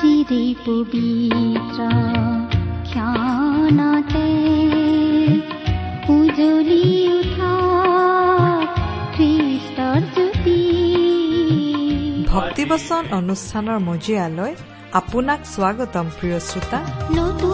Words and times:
চিৰে 0.00 0.44
পবিত্ৰ 0.64 1.80
ক্ষণতে 2.90 4.28
উজলি 6.14 6.84
উঠা 7.18 7.54
খ্ৰীষ্টৰ 9.14 10.00
জ্যোতি। 10.14 10.60
ভক্তিবচন 12.32 13.02
অনুষ্ঠানৰ 13.18 13.78
মজিয়ালৈ 13.88 14.52
আপোনাক 15.00 15.40
স্বাগতম 15.54 16.06
প্ৰিয় 16.18 16.38
শ্ৰোতা। 16.48 16.80
নতুন 17.18 17.49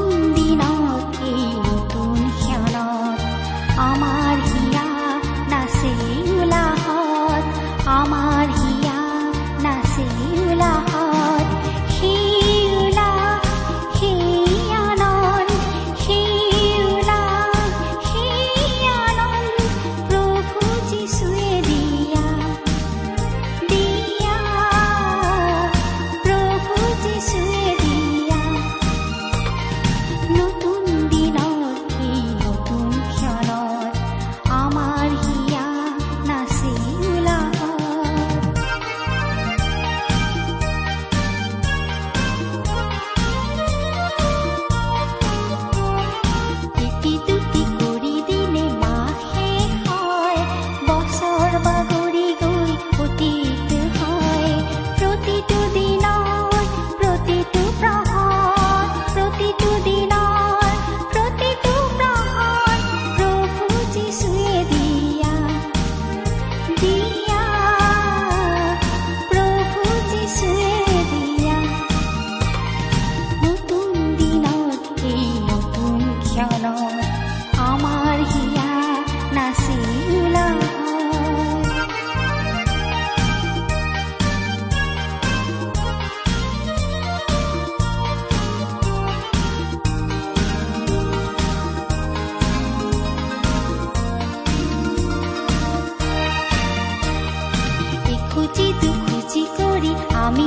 আমি 100.26 100.46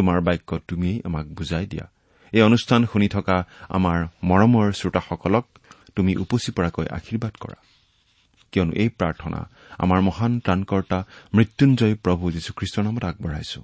তোমাৰ 0.00 0.20
বাক্য 0.20 0.58
তুমিয়েই 0.68 1.00
আমাক 1.04 1.26
বুজাই 1.26 1.66
দিয়া। 1.66 1.86
এই 2.32 2.42
অনুষ্ঠান 2.42 2.86
শুনি 2.92 3.08
থকা 3.08 3.36
আমাৰ 3.68 3.98
মৰমৰ 4.24 4.72
শ্ৰোতাসকলক 4.72 5.44
তুমি 5.96 6.16
উপচি 6.16 6.52
পৰাকৈ 6.52 6.86
আশীৰ্বাদ 6.90 7.34
কৰা। 7.40 7.58
কিয়নো 8.52 8.72
এই 8.72 8.88
প্ৰাৰ্থনা 8.88 9.40
আমাৰ 9.78 10.00
মহান 10.00 10.40
ত্ৰাণকৰ্তা 10.40 10.98
মৃত্যুঞ্জয় 11.34 11.94
প্ৰভু 11.94 12.24
যীশুখ্ৰীষ্টৰ 12.30 12.84
নামত 12.84 13.04
আগবঢ়াইছো। 13.04 13.60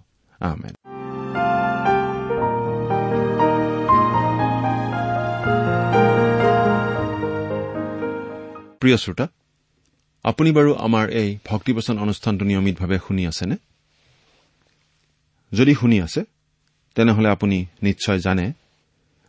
প্ৰিয় 8.80 8.96
শ্ৰোতা 8.96 9.26
আপুনি 10.24 10.50
বাৰু 10.52 10.74
আমাৰ 10.74 11.08
এই 11.10 11.38
ভক্তিবচন 11.46 11.98
অনুষ্ঠানটো 11.98 12.44
নিয়মিতভাৱে 12.44 12.98
শুনি 13.08 13.26
আছেনে? 13.26 13.56
যদি 15.52 15.72
শুনি 15.74 15.96
আছে 16.00 16.20
তেনেহলে 16.94 17.28
আপুনি 17.28 17.58
নিশ্চয় 17.82 18.18
জানে 18.18 18.46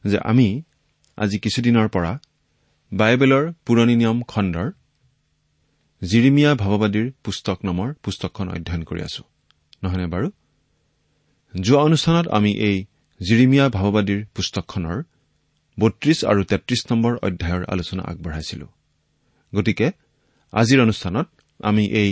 যে 0.05 0.17
আমি 0.19 0.47
আজি 1.17 1.38
কিছুদিনৰ 1.39 1.88
পৰা 1.88 2.11
বাইবেলৰ 2.91 3.44
পুৰণি 3.66 3.95
নিয়ম 3.95 4.19
খণ্ডৰ 4.23 4.67
জিৰিমিয়া 6.01 6.51
ভাৱবাদীৰ 6.56 7.07
পুস্তক 7.23 7.57
নামৰ 7.66 7.89
পুস্তকখন 8.03 8.47
অধ্যয়ন 8.50 8.83
কৰি 8.83 9.01
আছো। 9.01 9.23
নহয়নে 9.83 10.07
বাৰু? 10.07 10.27
যোৱা 11.53 11.81
অনুষ্ঠানত 11.83 12.27
আমি 12.27 12.51
এই 12.69 12.77
জিৰিমিয়া 13.19 13.65
ভাৱবাদীৰ 13.69 14.21
পুস্তকখনৰ 14.36 14.97
বত্ৰিশ 15.80 16.19
আৰু 16.25 16.41
তেত্ৰিশ 16.44 16.81
নম্বৰ 16.91 17.13
অধ্যায়ৰ 17.27 17.63
আলোচনা 17.74 18.03
আগবঢ়াইছিলো। 18.03 18.68
গতিকে 19.53 19.88
আজিৰ 20.53 20.80
অনুষ্ঠানত 20.81 21.27
আমি 21.63 21.83
এই 22.01 22.09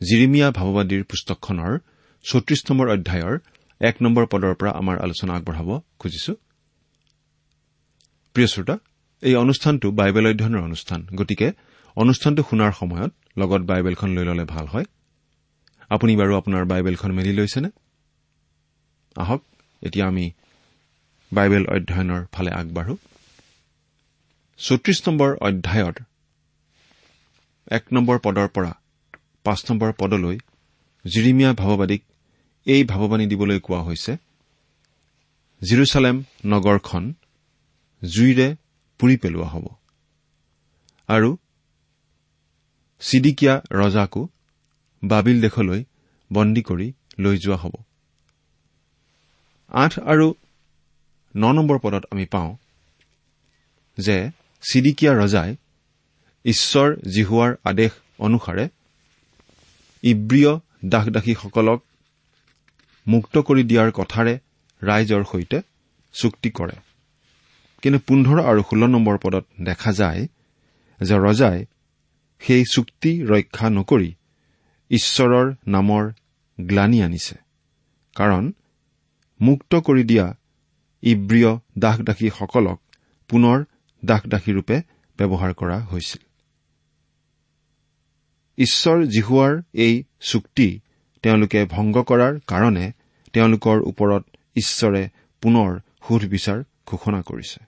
জিৰিমিয়া 0.00 0.48
ভাৱবাদীৰ 0.50 1.02
পুস্তকখনৰ 1.04 1.72
চৌত্ৰিশ 2.24 2.60
নম্বৰ 2.70 2.86
অধ্যায়ৰ 2.88 3.34
এক 3.80 3.96
নম্বৰ 4.02 4.24
পদৰ 4.32 4.54
পৰা 4.54 4.70
আমাৰ 4.70 4.96
আলোচনা 4.98 5.32
আগবঢ়াব 5.34 5.68
খুজিছো। 5.98 6.32
প্ৰিয় 8.34 8.48
শ্ৰোতা 8.52 8.76
এই 9.22 9.34
অনুষ্ঠানটো 9.34 9.86
বাইবেল 9.90 10.24
অধ্যয়নৰ 10.26 10.62
অনুষ্ঠান 10.68 11.00
গতিকে 11.14 11.48
অনুষ্ঠানটো 11.96 12.42
শুনাৰ 12.50 12.72
সময়ত 12.72 13.12
লগত 13.40 13.62
বাইবেলখন 13.70 14.10
লৈ 14.16 14.24
ললে 14.24 14.44
ভাল 14.44 14.66
হয়। 14.66 14.86
আপুনি 15.90 16.12
বাৰু 16.16 16.32
আপোনাৰ 16.40 16.64
বাইবেলখন 16.64 17.10
মেলি 17.12 17.32
লৈছেনে? 17.32 17.70
আহক 19.16 19.42
এতিয়া 19.82 20.04
আমি 20.06 20.24
বাইবেল 21.32 21.64
অধ্যয়নৰ 21.66 22.22
ফালে 22.32 22.50
আগবাঢ়ো। 22.50 22.94
চৌত্ৰিশ 24.58 24.98
নম্বৰ 25.08 25.30
অধ্যায়ৰ 25.40 25.94
এক 27.76 27.84
নম্বৰ 27.92 28.16
পদৰ 28.18 28.48
পৰা 28.48 28.72
পাঁচ 29.44 29.60
নম্বৰ 29.70 29.90
পদলৈ 29.92 30.36
জিৰিমীয়া 31.04 31.52
ভাৱবাদীক 31.54 32.02
এই 32.66 32.84
ভাৱবাণী 32.84 33.26
দিবলৈ 33.26 33.58
কোৱা 33.60 33.80
হৈছে 33.82 34.12
জিৰচালেম 35.62 36.16
নগৰখন 36.44 37.04
জুইৰে 38.04 38.48
পুৰি 39.00 39.16
পেলোৱা 39.16 39.48
হ'ব 39.48 39.66
আৰু 41.08 41.30
চিডিকিয়া 43.00 43.54
ৰজাকো 43.70 44.22
বাবিল 45.02 45.40
দেশলৈ 45.40 45.80
বন্দী 46.30 46.62
কৰি 46.62 46.92
লৈ 47.18 47.36
যোৱা 47.38 47.56
হ'ব। 47.56 47.74
আঠ 49.72 49.92
আৰু 50.12 50.26
ন 51.34 51.42
নম্বৰ 51.52 51.78
পদত 51.78 52.04
আমি 52.10 52.24
পাওঁ 52.24 52.50
যে 53.98 54.16
চিডিকিয়া 54.62 55.12
ৰজাই 55.12 55.50
ঈশ্বৰ 56.44 56.88
জিহুৱাৰ 57.08 57.50
আদেশ 57.64 57.92
অনুসাৰে 58.18 58.64
ইব্ৰীয় 60.02 60.52
দাস 60.84 61.06
দাসীসকলক 61.08 61.80
মুক্ত 63.06 63.38
কৰি 63.38 63.62
দিয়াৰ 63.62 63.90
কথাৰে 63.90 64.38
ৰাইজৰ 64.82 65.24
সৈতে 65.24 65.62
চুক্তি 66.12 66.50
কৰে। 66.50 66.76
কিন্তু 67.82 67.98
পোন্ধৰ 67.98 68.38
আৰু 68.40 68.62
ষোল্ল 68.62 68.86
নম্বৰ 68.86 69.18
পদত 69.18 69.44
দেখা 69.60 69.92
যায় 69.92 70.26
যে 71.00 71.16
ৰজাই 71.18 71.64
সেই 72.40 72.64
চুক্তি 72.72 73.22
ৰক্ষা 73.22 73.70
নকৰি 73.70 74.14
ঈশ্বৰৰ 74.90 75.54
নামৰ 75.66 76.12
গ্লানি 76.60 77.02
আনিছে। 77.02 77.34
কাৰণ 78.16 78.52
মুক্ত 79.40 79.74
কৰি 79.74 80.04
দিয়া 80.04 80.36
ইব্ৰীয় 81.02 81.58
দাস 81.78 81.98
দাসীসকলক 81.98 82.80
পুনৰ 83.28 83.64
দাস 84.04 84.22
দাসীৰূপে 84.26 84.82
ব্যৱহাৰ 85.18 85.52
কৰা 85.54 85.78
হৈছিল। 85.80 86.22
ঈশ্বৰ 88.58 89.04
জিহুৱাৰ 89.06 89.62
এই 89.72 90.04
চুক্তি 90.20 90.80
তেওঁলোকে 91.22 91.64
ভংগ 91.64 91.96
কৰাৰ 92.02 92.40
কাৰণে 92.46 92.92
তেওঁলোকৰ 93.32 93.76
ওপৰত 93.80 94.22
ঈশ্বৰে 94.56 95.02
পুনৰ 95.42 95.80
সুধবিচাৰ 96.08 96.58
ঘোষণা 96.86 97.22
কৰিছে। 97.22 97.60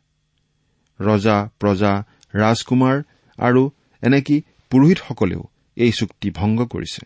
ৰজা 1.00 1.48
প্ৰজা 1.58 1.92
ৰাজকুমাৰ 2.34 3.02
আৰু 3.38 3.70
এনেকি 4.02 4.42
পুৰোহিতসকলেও 4.70 5.42
এই 5.76 5.92
চুক্তি 5.92 6.30
ভংগ 6.30 6.66
কৰিছে। 6.66 7.02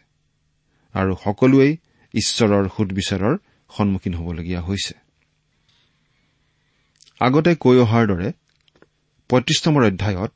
আৰু 0.94 1.16
সকলোৱেই 1.24 1.72
ঈশ্বৰৰ 2.14 2.68
সুধবিচাৰৰ 2.76 3.34
সন্মুখীন 3.70 4.14
হ'বলগীয়া 4.14 4.60
হৈছে। 4.60 4.94
আগতে 7.20 7.54
কৈ 7.54 7.76
অহাৰ 7.78 8.06
দৰে 8.06 8.32
পঁয়ত্ৰিশ 9.28 9.58
নম্বৰ 9.66 9.84
অধ্যায়ত 9.84 10.32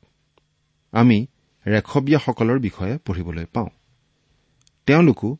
আমি 0.91 1.27
ৰেখবিয়াসকলৰ 1.65 2.59
বিষয়ে 2.59 2.97
পঢ়িবলৈ 2.97 3.45
পাওঁ। 3.45 3.69
তেওঁলোকো 4.85 5.37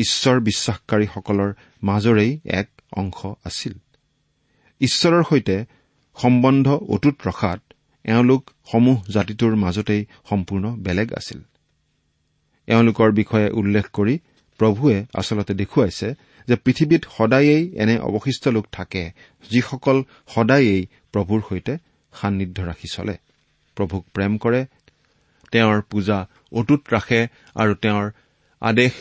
ঈশ্বৰ 0.00 0.36
বিশ্বাসকাৰীসকলৰ 0.40 1.50
মাজৰেই 1.82 2.32
এক 2.44 2.68
অংশ 2.92 3.18
আছিল। 3.44 3.74
ঈশ্বৰৰ 4.80 5.22
সৈতে 5.30 5.56
সম্বন্ধ 6.16 6.66
অটুট 6.88 7.16
ৰখাত 7.26 7.60
এওঁলোক 8.04 8.42
সমূহ 8.72 8.98
জাতিটোৰ 9.10 9.54
মাজতেই 9.56 10.02
সম্পূৰ্ণ 10.30 10.64
বেলেগ 10.76 11.08
আছিল। 11.12 11.40
এওঁলোকৰ 12.68 13.10
বিষয়ে 13.12 13.48
উল্লেখ 13.50 13.86
কৰি 13.92 14.14
প্ৰভুৱে 14.60 14.96
আচলতে 15.14 15.52
দেখুৱাইছে 15.54 16.08
যে 16.48 16.56
পৃথিৱীত 16.56 17.02
সদায়েই 17.16 17.64
এনে 17.76 17.96
অৱশিষ্ট 17.98 18.44
লোক 18.48 18.66
থাকে 18.72 19.02
যিসকল 19.50 19.98
সদায়েই 20.34 20.80
প্ৰভুৰ 21.12 21.40
সৈতে 21.48 21.72
সান্নিধ্য 22.12 22.58
ৰাখি 22.62 22.88
চলে। 22.92 23.16
প্ৰভুক 23.76 24.02
প্ৰেম 24.14 24.32
কৰে 24.38 24.60
তেওঁৰ 25.52 25.78
পূজা 25.90 26.18
অটুট 26.52 26.82
ৰাখে 26.92 27.20
আৰু 27.54 27.72
তেওঁৰ 27.74 28.06
আদেশ 28.62 28.92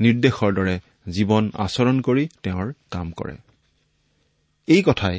নিৰ্দেশৰ 0.00 0.50
দৰে 0.54 0.76
জীৱন 1.08 1.44
আচৰণ 1.64 1.96
কৰি 2.00 2.24
তেওঁৰ 2.42 2.68
কাম 2.90 3.08
কৰে। 3.12 3.36
এই 4.68 4.82
কথাই 4.82 5.18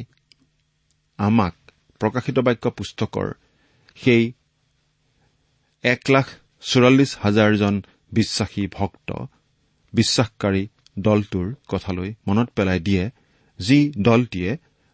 আমাক 1.20 1.56
প্ৰকাশিত 2.02 2.38
বাক্য 2.40 2.66
পুস্তকৰ 2.70 3.28
সেই 3.98 4.24
এক 5.84 6.02
লাখ 6.10 6.28
চৌৰাল্লিছ 6.62 7.12
হাজাৰজন 7.22 7.76
বিশ্বাসী 8.12 8.64
ভক্ত 8.68 9.10
বিশ্বাসকাৰী 9.94 10.64
দলটোৰ 11.00 11.48
কথালৈ 11.68 12.10
মনত 12.28 12.50
পেলাই 12.56 12.80
দিয়ে 12.80 13.04
যি 13.60 13.80
দলটিয়ে 13.98 14.52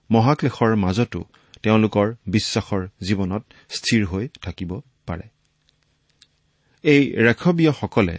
মহাক্লেশৰ 0.10 0.72
মাজতো 0.76 1.22
তেওঁলোকৰ 1.64 2.08
বিশ্বাসৰ 2.28 2.82
জীৱনত 3.02 3.44
স্থিৰ 3.70 4.02
হৈ 4.06 4.26
থাকিব 4.42 4.72
পাৰে। 5.06 5.28
এই 6.84 7.02
ৰেখবীয়সকলে 7.18 8.16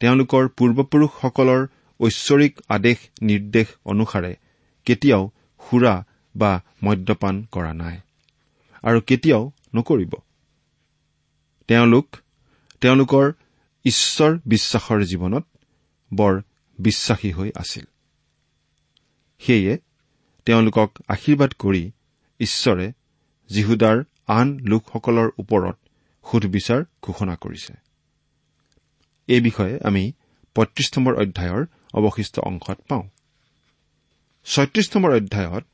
তেওঁলোকৰ 0.00 0.48
পূৰ্বপুৰুষসকলৰ 0.48 1.66
ঐশ্বৰিক 2.00 2.60
আদেশ 2.68 2.98
নিৰ্দেশ 3.22 3.66
অনুসাৰে 3.84 4.36
কেতিয়াও 4.84 5.30
সুৰা 5.60 5.94
বা 6.36 6.62
মদ্যপান 6.84 7.44
কৰা 7.52 7.72
নাই 7.72 8.00
আৰু 8.82 9.00
কেতিয়াও 9.00 9.50
নকৰিব। 9.74 10.12
তেওঁলোক 11.68 12.16
তেওঁলোকৰ 12.80 13.32
ঈশ্বৰ 13.84 14.38
বিশ্বাসৰ 14.46 15.04
জীৱনত 15.04 15.44
বৰ 16.14 16.42
বিশ্বাসী 16.78 17.30
হৈ 17.32 17.50
আছিল। 17.54 17.84
সেয়ে 19.38 19.78
তেওঁলোকক 20.46 20.90
আশীৰ্বাদ 21.08 21.52
কৰি 21.58 21.90
ঈশ্বৰে 22.40 22.92
যীহুদাৰ 23.50 24.04
আন 24.26 24.58
লোকসকলৰ 24.62 25.28
ওপৰত 25.38 25.76
সুধবিচাৰ 26.24 26.84
ঘোষণা 27.02 27.36
কৰিছে। 27.36 27.89
এই 29.34 29.40
বিষয়ে 29.40 29.74
আমি 29.88 30.04
পঁয়ত্ৰিশ 30.56 30.88
নম্বৰ 30.94 31.14
অধ্যায়ৰ 31.22 31.62
অৱশিষ্ট 31.98 32.34
অংশত 32.48 32.78
পাওঁ। 32.88 33.04
ছয়ত্ৰিশ 34.46 34.86
নম্বৰ 34.94 35.12
অধ্যায়ত 35.16 35.64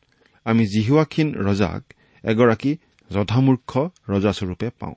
আমি 0.47 0.63
জিহুৱাখিন 0.67 1.29
ৰজাক 1.47 1.83
এগৰাকী 2.25 2.73
যধামূৰ্খ 3.11 3.71
ৰজাস্বৰূপে 4.13 4.69
পাওঁ। 4.81 4.97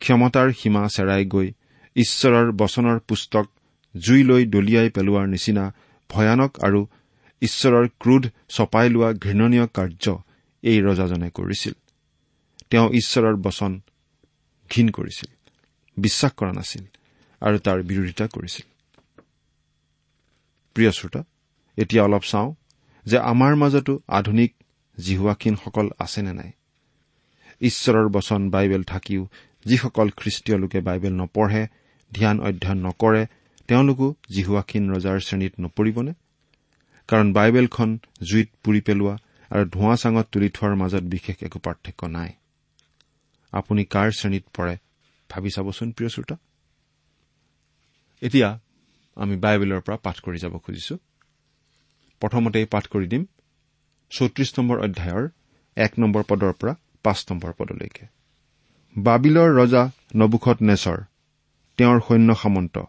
ক্ষমতাৰ 0.00 0.48
সীমা 0.60 0.82
চেৰাই 0.94 1.24
গৈ 1.24 1.48
ঈশ্বৰৰ 1.96 2.46
বচনৰ 2.52 2.98
পুস্তক 3.08 3.46
জুইলৈ 3.94 4.42
দলিয়াই 4.54 4.88
পেলোৱাৰ 4.96 5.26
নিচিনা 5.34 5.64
ভয়ানক 6.10 6.52
আৰু 6.66 6.80
ঈশ্বৰৰ 7.42 7.86
ক্ৰোধ 8.02 8.24
চপাই 8.48 8.86
লোৱা 8.94 9.10
ঘৃণনীয় 9.24 9.66
কাৰ্য 9.76 10.04
এই 10.62 10.78
ৰজাজনে 10.86 11.28
কৰিছিল। 11.38 11.74
তেওঁ 12.70 12.88
ঈশ্বৰৰ 13.00 13.36
বচন 13.46 13.72
ঘীন 14.70 14.86
কৰিছিল 14.90 15.30
বিশ্বাস 15.96 16.32
কৰা 16.38 16.52
নাছিল। 16.52 16.84
আৰু 17.42 17.56
তাৰ 17.58 17.78
বিৰোধিতা 17.82 18.26
কৰিছিল। 18.26 18.66
প্ৰিয় 20.76 20.90
শ্ৰোতা 20.90 21.20
এতিয়া 21.78 22.02
অলপ 22.04 22.22
চাওঁ 22.22 22.50
যে 23.06 23.18
আমাৰ 23.32 23.52
মাজতো 23.56 23.92
আধুনিক 24.08 24.50
জিহুৱাখিনসকল 24.98 25.86
আছে 25.98 26.20
নে 26.22 26.32
নাই। 26.32 26.50
ঈশ্বৰৰ 27.60 28.06
বচন 28.08 28.50
বাইবেল 28.50 28.82
থাকিও 28.82 29.22
যিসকল 29.66 30.08
খ্ৰীষ্টীয় 30.18 30.56
লোকে 30.58 30.80
বাইবেল 30.80 31.12
নপঢ়ে 31.12 31.62
ধ্যান 32.12 32.36
অধ্যয়ন 32.40 32.78
নকৰে 32.86 33.22
তেওঁলোকো 33.68 34.06
জিহুৱাখিন 34.34 34.84
ৰজাৰ 34.94 35.18
শ্ৰেণীত 35.20 35.54
নপৰিবনে? 35.60 36.12
কাৰণ 37.08 37.26
বাইবেলখন 37.32 37.90
জুইত 38.28 38.48
পুৰি 38.62 38.80
পেলোৱা 38.80 39.14
আৰু 39.50 39.64
ধোঁৱা 39.70 39.96
চাঙত 39.96 40.26
তুলি 40.32 40.48
থোৱাৰ 40.48 40.74
মাজত 40.76 41.04
বিশেষ 41.14 41.36
একো 41.42 41.58
পাৰ্থক্য 41.58 42.00
নাই। 42.06 42.30
আপুনি 43.52 43.82
কাৰ 43.84 44.08
শ্ৰেণীত 44.18 44.44
পৰে 44.56 44.74
ভাবি 45.30 45.50
চাবচোন 45.50 45.88
প্ৰিয় 45.92 46.10
শ্ৰোতা। 46.14 46.36
এতিয়া 48.22 48.48
আমি 49.16 49.36
বাইবেলৰ 49.44 49.80
পৰা 49.86 49.96
পাঠ 50.06 50.16
কৰি 50.24 50.38
যাব 50.38 50.54
খুজিছো। 50.64 50.94
প্ৰথমতে 52.22 52.60
পাঠ 52.74 52.84
কৰি 52.92 53.06
দিম 53.12 53.22
চৌত্ৰিশ 54.12 54.50
নম্বৰ 54.58 54.76
অধ্যায়ৰ 54.86 55.24
এক 55.76 55.92
নম্বৰ 55.98 56.22
পদৰ 56.30 56.52
পৰা 56.60 56.72
পাঁচ 57.04 57.18
নম্বৰ 57.30 57.52
পদলৈকে। 57.58 58.04
বাবিলৰ 58.96 59.48
ৰজা 59.58 59.82
নবুখত 60.16 60.58
নেচৰ 60.62 60.98
তেওঁৰ 61.78 61.98
সৈন্য 62.08 62.30
সামন্ত 62.42 62.84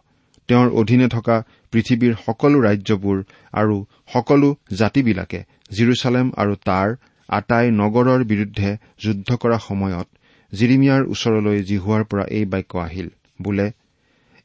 তেওঁৰ 0.48 0.68
অধীনে 0.80 1.08
থকা 1.08 1.36
পৃথিৱীৰ 1.72 2.14
সকলো 2.24 2.58
ৰাজ্যবোৰ 2.60 3.18
আৰু 3.52 3.76
সকলো 4.12 4.48
জাতিবিলাকে 4.80 5.40
জিৰচালেম 5.70 6.26
আৰু 6.36 6.54
তাৰ 6.68 6.88
আটাই 7.28 7.70
নগৰৰ 7.80 8.24
বিৰুদ্ধে 8.24 8.70
যুদ্ধ 9.04 9.28
কৰা 9.42 9.58
সময়ত 9.68 10.08
জিৰিমিয়াৰ 10.52 11.02
ওচৰলৈ 11.12 11.58
জিহুৱাৰ 11.70 12.04
পৰা 12.10 12.24
এই 12.38 12.44
বাক্য 12.52 12.72
আহিল 12.78 13.08
বোলে 13.42 13.66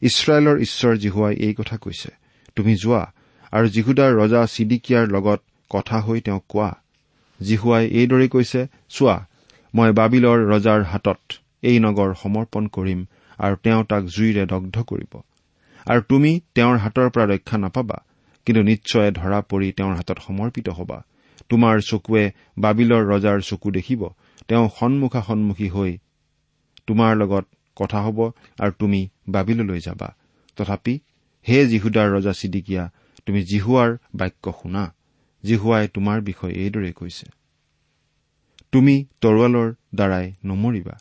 ইছৰাইলৰ 0.02 0.58
ঈশ্বৰ 0.60 0.94
জিহুৱাই 0.98 1.36
এই 1.46 1.54
কথা 1.54 1.78
কৈছে। 1.78 2.10
তুমি 2.56 2.74
যোৱা 2.76 3.04
আৰু 3.52 3.68
জিহুদাৰ 3.70 4.12
ৰজা 4.22 4.42
চিডিকিয়াৰ 4.46 5.06
লগত 5.08 5.40
কথা 5.70 5.98
হৈ 6.00 6.20
তেওঁক 6.22 6.44
কোৱা। 6.50 6.70
জিহুৱাই 7.40 7.86
এইদৰে 8.00 8.28
কৈছে 8.28 8.62
চোৱা 8.90 9.16
মই 9.74 9.92
বাবিলৰ 9.92 10.40
ৰজাৰ 10.52 10.82
হাতত 10.84 11.22
এই 11.64 11.78
নগৰ 11.80 12.10
সমৰ্পণ 12.22 12.64
কৰিম 12.68 13.00
আৰু 13.40 13.56
তেওঁ 13.64 13.84
তাক 13.84 14.04
জুইৰে 14.16 14.44
দগ্ধ 14.46 14.76
কৰিব। 14.84 15.14
আৰু 15.86 16.02
তুমি 16.10 16.32
তেওঁৰ 16.56 16.78
হাতৰ 16.78 17.08
পৰা 17.10 17.26
ৰক্ষা 17.26 17.58
নাপাবা 17.58 17.98
কিন্তু 18.46 18.62
নিশ্চয় 18.62 19.10
ধৰা 19.12 19.40
পৰি 19.42 19.68
তেওঁৰ 19.72 19.94
হাতত 19.96 20.18
সমৰ্পিত 20.28 20.68
হবা। 20.70 20.98
তোমাৰ 21.50 21.76
চকুৱে 21.82 22.24
বাবিলৰ 22.58 23.04
ৰজাৰ 23.12 23.40
চকু 23.42 23.70
দেখিব 23.72 24.02
তেওঁ 24.48 24.66
সন্মুখা 24.80 25.22
সন্মুখী 25.22 25.68
হৈ 25.70 25.92
তোমাৰ 26.88 27.12
লগত 27.18 27.46
কথা 27.80 28.00
হ'ব 28.06 28.20
আৰু 28.60 28.72
তুমি 28.80 29.02
বাবিললৈ 29.30 29.80
যাবা। 29.80 30.10
তথাপি 30.58 30.94
হে 31.46 31.58
জিহুদাৰ 31.66 32.08
ৰজা 32.16 32.34
চিডিকিয়া 32.34 32.84
তুমি 33.26 33.40
জিহুৱাৰ 33.44 33.90
বাক্য 34.16 34.46
শুনা। 34.62 34.84
জিহুৱাই 35.44 35.86
তোমাৰ 35.96 36.18
বিষয়ে 36.22 36.56
এইদৰে 36.56 36.92
কৈছে। 36.92 37.28
তুমি 38.74 38.96
তৰোৱালৰ 39.22 39.70
দ্বাৰাই 39.96 40.26
নমৰিবা। 40.46 40.96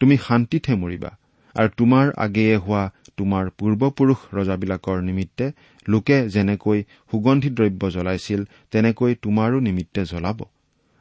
তুমি 0.00 0.14
শান্তিতহে 0.16 0.74
মৰিবা। 0.76 1.10
আৰু 1.54 1.68
তোমাৰ 1.76 2.06
আগেয়ে 2.16 2.56
হোৱা 2.56 2.82
তোমাৰ 3.16 3.44
পূৰ্বপুৰুষ 3.58 4.20
ৰজাবিলাকৰ 4.34 4.98
নিমিত্তে 5.02 5.46
লোকে 5.86 6.18
যেনেকৈ 6.28 6.78
সুগন্ধি 7.10 7.50
দ্ৰব্য 7.58 7.82
জ্বলাইছিল 7.90 8.40
তেনেকৈ 8.70 9.12
তোমাৰো 9.22 9.58
নিমিত্তে 9.60 10.02
জ্বলাব। 10.04 10.38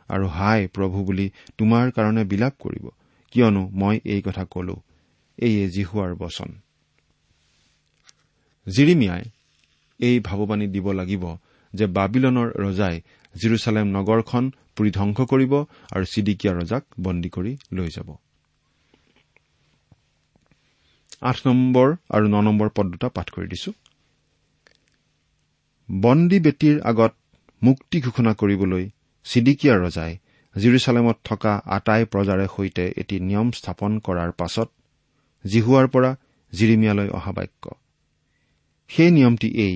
আৰু 0.09 0.25
হাই 0.27 0.59
প্ৰভু 0.75 0.97
বুলি 1.07 1.27
তোমাৰ 1.57 1.85
কাৰণে 1.91 2.23
বিলাপ 2.23 2.53
কৰিব। 2.59 2.85
কিয়নো 3.33 3.63
মই 3.73 3.95
এই 4.05 4.21
কথা 4.21 4.43
কলো। 4.45 4.75
এইয়ে 5.37 5.65
জিহুৱাৰ 5.75 6.11
বচন। 6.15 6.49
জিৰিমিয়াই 8.67 9.23
এই 9.99 10.17
ভাৱবাণী 10.19 10.67
দিব 10.75 10.87
লাগিব 10.99 11.23
যে 11.73 11.85
বাবিলনৰ 11.97 12.49
ৰজাই 12.65 12.95
জিৰচালেম 13.35 13.87
নগৰখন 13.97 14.43
পুৰি 14.75 14.89
ধ্বংস 14.97 15.17
কৰিব 15.31 15.53
আৰু 15.95 16.05
চিডিকিয়া 16.13 16.53
ৰজাক 16.59 16.83
বন্দী 17.05 17.29
কৰি 17.35 17.51
লৈ 17.77 17.89
যাব। 17.95 18.09
আঠ 21.29 21.37
নম্বৰ 21.47 21.87
আৰু 22.15 22.25
ন 22.27 22.35
নম্বৰ 22.47 22.69
পদ 22.75 22.85
দুটা 22.93 23.07
পাঠ 23.15 23.27
কৰি 23.35 23.47
দিছো। 23.53 23.71
বন্দী 25.89 26.37
বেটীৰ 26.39 26.77
আগত 26.91 27.13
মুক্তি 27.61 27.97
ঘোষণা 28.05 28.31
কৰিবলৈ 28.39 28.83
চিডিকিয়া 29.25 29.73
ৰজাই 29.83 30.11
জিৰচালেমত 30.55 31.17
থকা 31.23 31.53
আটাই 31.75 32.01
প্ৰজাৰে 32.13 32.45
সৈতে 32.55 32.85
এটি 33.01 33.15
নিয়ম 33.19 33.47
স্থাপন 33.51 33.91
কৰাৰ 34.05 34.31
পাছত 34.39 34.69
জিহুৱাৰ 35.45 35.87
পৰা 35.87 36.11
জিৰিমিয়ালৈ 36.53 37.09
অহা 37.09 37.31
বাক্য। 37.31 37.63
সেই 38.87 39.11
নিয়মটি 39.11 39.49
এই 39.67 39.75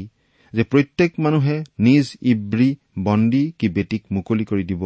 যে 0.54 0.64
প্ৰত্যেক 0.64 1.12
মানুহে 1.20 1.64
নিজ 1.80 2.06
ইব্ৰী 2.22 2.70
বন্দী 3.04 3.44
কি 3.60 3.68
বেটীক 3.70 4.04
মুকলি 4.12 4.46
কৰি 4.46 4.64
দিব 4.64 4.84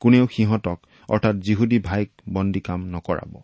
কোনেও 0.00 0.24
সিহঁতক 0.26 0.78
অৰ্থাৎ 1.08 1.36
জিহুদী 1.36 1.78
ভাইক 1.78 2.10
বন্দী 2.32 2.60
কাম 2.60 2.80
নকৰাব। 2.86 3.34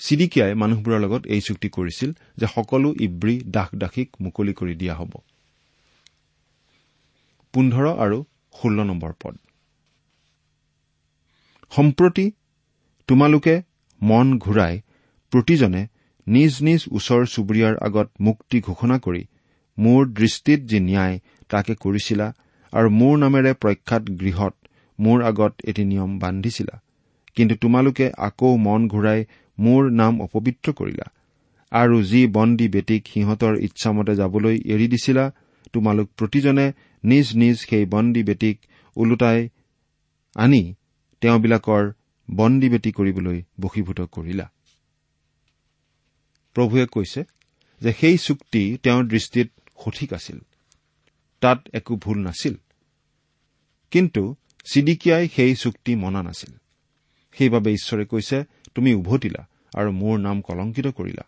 চিডিকিয়াই 0.00 0.54
মানুহবোৰৰ 0.54 1.00
লগত 1.00 1.22
এই 1.26 1.40
চুক্তি 1.40 1.68
কৰিছিল 1.68 2.10
যে 2.36 2.46
সকলো 2.46 2.88
ইব্ৰী 3.00 3.34
দাস 3.46 3.68
দাসীক 3.74 4.08
মুকলি 4.20 4.52
কৰি 4.52 4.74
দিয়া 4.74 4.94
হ'ব। 4.94 5.12
পোন্ধৰ 7.54 7.86
আৰু 8.04 8.18
ষোল্ল 8.54 8.78
নম্বৰ 8.84 9.12
পদ। 9.22 9.34
সম্প্ৰতি 11.72 12.26
তোমালোকে 13.08 13.54
মন 14.02 14.38
ঘূৰাই 14.38 14.74
প্ৰতিজনে 15.32 15.82
নিজ 16.26 16.52
নিজ 16.62 16.80
ওচৰ 16.92 17.22
চুবুৰীয়াৰ 17.26 17.74
আগত 17.86 18.08
মুক্তি 18.20 18.60
ঘোষণা 18.60 18.96
কৰি 18.98 19.22
মোৰ 19.78 20.00
দৃষ্টিত 20.12 20.60
যি 20.60 20.78
ন্যায় 20.80 21.18
তাকে 21.48 21.74
কৰিছিলা 21.74 22.26
আৰু 22.72 22.88
মোৰ 22.90 23.14
নামেৰে 23.18 23.52
প্ৰখ্যাত 23.52 24.02
গৃহত 24.20 24.54
মোৰ 24.98 25.18
আগত 25.22 25.52
এটি 25.64 25.84
নিয়ম 25.84 26.18
বান্ধিছিলা। 26.18 26.80
কিন্তু 27.36 27.54
তোমালোকে 27.56 28.06
আকৌ 28.18 28.56
মন 28.56 28.88
ঘূৰাই 28.88 29.24
মোৰ 29.58 29.82
নাম 29.90 30.20
অপবিত্ৰ 30.20 30.72
কৰিলা। 30.72 31.06
আৰু 31.72 31.96
যি 32.02 32.20
বন্দী 32.26 32.68
বেটীক 32.68 33.02
সিহঁতৰ 33.08 33.54
ইচ্ছামতে 33.56 34.14
যাবলৈ 34.14 34.56
এৰি 34.64 34.86
দিছিলা 34.88 35.24
তোমালোক 35.72 36.08
প্ৰতিজনে 36.16 36.72
নিজ 37.04 37.26
নিজ 37.36 37.56
সেই 37.70 37.84
বন্দী 37.84 38.22
বেটীক 38.22 38.56
ওলোটাই 38.96 39.48
আনি 40.36 40.62
তেওঁবিলাকৰ 41.22 41.84
বন্দী 42.34 42.68
বেটী 42.68 42.92
কৰিবলৈ 42.92 43.42
বশীভূত 43.60 44.00
কৰিলা। 44.00 44.52
প্ৰভুৱে 46.54 46.86
কৈছে 46.86 47.24
যে 47.80 47.92
সেই 47.92 48.18
চুক্তি 48.18 48.78
তেওঁৰ 48.82 49.04
দৃষ্টিত 49.04 49.52
সঠিক 49.84 50.12
আছিল। 50.12 50.38
তাত 51.40 51.68
একো 51.74 51.96
ভুল 51.96 52.18
নাছিল। 52.18 52.54
কিন্তু 53.90 54.34
চিডিকিয়াই 54.72 55.28
সেই 55.36 55.54
চুক্তি 55.54 55.94
মনা 55.94 56.22
নাছিল। 56.22 56.54
সেইবাবে 57.32 57.72
ঈশ্বৰে 57.72 58.04
কৈছে 58.04 58.44
তুমি 58.74 58.94
উভতিলা 58.94 59.48
আৰু 59.74 59.92
মোৰ 59.92 60.18
নাম 60.18 60.40
কলংকিত 60.40 60.86
কৰিলা। 60.86 61.22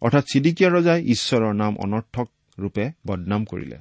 অৰ্থাৎ 0.00 0.24
চিডিকিয়া 0.32 0.70
ৰজাই 0.70 1.04
ঈশ্বৰৰ 1.04 1.54
নাম 1.54 1.76
অনৰ্থক 1.78 2.30
ৰূপে 2.58 2.90
বদনাম 3.06 3.44
কৰিলে। 3.44 3.78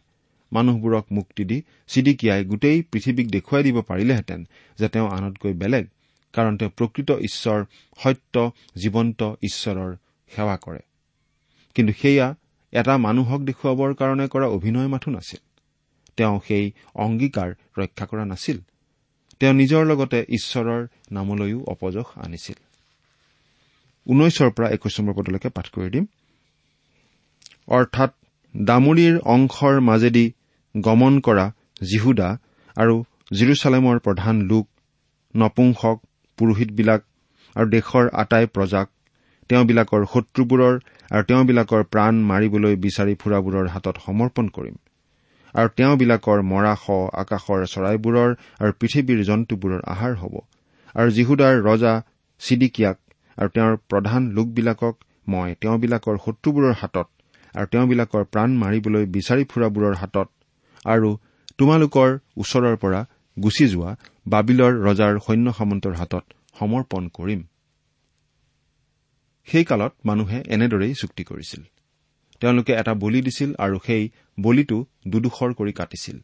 মানুহবোৰক 0.54 1.06
মুক্তি 1.12 1.44
দি 1.46 1.62
চিডিকিয়াই 1.88 2.46
গোটেই 2.46 2.82
পৃথিৱীক 2.82 3.32
দেখুৱাই 3.32 3.64
দিব 3.64 3.82
পাৰিলেহেঁতেন 3.82 4.48
যে 4.80 4.90
তেওঁ 4.90 5.10
আনতকৈ 5.10 5.54
বেলেগ 5.54 5.88
কাৰণ 6.34 6.58
তেওঁ 6.58 6.72
প্ৰকৃত 6.78 7.10
ঈশ্বৰ 7.12 7.60
সত্য 8.04 8.52
জীৱন্ত 8.76 9.22
ঈশ্বৰৰ 9.44 9.92
সেৱা 10.30 10.58
কৰে। 10.58 10.80
কিন্তু 11.76 11.94
সেয়া 12.02 12.36
এটা 12.74 12.98
মানুহক 12.98 13.42
দেখুৱাবৰ 13.42 13.94
কাৰণে 13.94 14.28
কৰা 14.28 14.48
অভিনয় 14.48 14.88
মাথো 14.88 15.12
নাছিল 15.12 15.42
তেওঁ 16.18 16.40
সেই 16.48 16.72
অংগীকাৰ 16.96 17.50
ৰক্ষা 17.78 18.06
কৰা 18.06 18.26
নাছিল। 18.26 18.58
তেওঁ 19.40 19.54
নিজৰ 19.54 19.86
লগতে 19.86 20.26
ঈশ্বৰৰ 20.30 20.88
নামলৈও 21.12 21.60
অপযশ 21.64 22.08
আনিছিল। 22.16 22.58
ঊনৈশৰ 24.08 24.50
পৰা 24.52 24.68
একৈশ 24.70 25.00
নম্বৰ 25.00 25.14
পদলৈকে 25.14 25.50
পাঠ 25.50 25.68
কৰি 25.70 25.90
দিম। 25.90 26.06
অৰ্থাৎ 27.68 28.12
দামুৰীৰ 28.58 29.16
অংশৰ 29.26 29.80
মাজেদি 29.80 30.26
গমন 30.78 31.20
কৰা 31.20 31.46
জিহুদা 31.92 32.30
আৰু 32.76 32.96
জিৰচালেমৰ 33.34 34.00
প্ৰধান 34.00 34.42
লোক 34.42 34.68
নপুংসক 35.36 35.98
পুৰোহিতবিলাক 36.40 37.02
আৰু 37.56 37.68
দেশৰ 37.76 38.10
আটাই 38.24 38.50
প্ৰজাক 38.56 38.88
তেওঁবিলাকৰ 39.50 40.06
শত্ৰুবোৰৰ 40.14 40.76
আৰু 41.12 41.24
তেওঁবিলাকৰ 41.30 41.84
প্ৰাণ 41.94 42.22
মাৰিবলৈ 42.32 42.76
বিচাৰি 42.84 43.14
ফুৰাবোৰৰ 43.22 43.70
হাতত 43.76 44.06
সমৰ্পণ 44.06 44.50
কৰিম। 44.58 44.76
আৰু 45.54 45.70
তেওঁবিলাকৰ 45.78 46.42
মৰা 46.52 46.74
শ 46.82 46.98
আকাশৰ 47.22 47.66
চৰাইবোৰৰ 47.74 48.30
আৰু 48.62 48.72
পৃথিৱীৰ 48.80 49.22
জন্তুবোৰৰ 49.30 49.82
আহাৰ 49.94 50.14
হ'ব। 50.22 50.36
আৰু 50.96 51.10
জিহুদাৰ 51.18 51.56
ৰজা 51.68 51.94
চিডিকিয়াক 52.42 52.98
আৰু 53.38 53.50
তেওঁৰ 53.56 53.80
প্ৰধান 53.92 54.28
লোকবিলাকক 54.38 54.96
মই 55.28 55.56
তেওঁবিলাকৰ 55.62 56.16
শত্ৰুবোৰৰ 56.26 56.76
হাতত 56.82 57.08
আৰু 57.54 57.68
তেওঁবিলাকৰ 57.74 58.24
প্ৰাণ 58.34 58.50
মাৰিবলৈ 58.64 59.06
বিচাৰি 59.16 59.44
ফুৰাবোৰৰ 59.52 59.96
হাতত 60.02 60.28
আৰু 60.86 61.10
তোমালোকৰ 61.60 62.10
ওচৰৰ 62.44 62.76
পৰা 62.84 63.02
গুচি 63.42 63.66
যোৱা 63.68 63.96
বাবিলৰ 64.28 64.74
ৰজাৰ 64.88 65.14
সৈন্য 65.20 65.48
সামন্তৰ 65.54 65.94
হাতত 65.94 66.26
সমৰ্পণ 66.60 67.04
কৰিম। 67.08 67.42
সেই 69.48 69.64
কালত 69.64 69.94
মানুহে 70.06 70.40
এনেদৰেই 70.48 70.94
চুক্তি 70.94 71.24
কৰিছিল। 71.24 71.62
তেওঁলোকে 72.40 72.74
এটা 72.74 72.94
বলি 72.94 73.22
দিছিল 73.22 73.50
আৰু 73.56 73.78
সেই 73.86 74.10
বলিটো 74.40 74.86
দুডোখৰ 75.08 75.54
কৰি 75.54 75.74
কাটিছিল। 75.74 76.18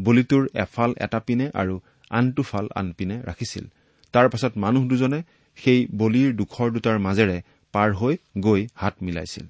বলিটোৰ 0.00 0.48
এফাল 0.54 0.94
এটা 1.00 1.18
পিনে 1.20 1.50
আৰু 1.54 1.80
আনটো 2.10 2.42
ফাল 2.42 2.66
আনপিনে 2.74 3.16
ৰাখিছিল। 3.22 3.64
তাৰ 4.12 4.28
পাছত 4.28 4.52
মানুহ 4.56 4.82
দুজনে 4.86 5.22
সেই 5.56 5.86
বলিৰ 5.94 6.36
দুখৰ 6.36 6.68
দুটাৰ 6.70 6.98
মাজেৰে 6.98 7.42
পাৰ 7.72 7.90
হৈ 7.94 8.14
গৈ 8.38 8.66
হাত 8.74 8.94
মিলাইছিল। 9.02 9.46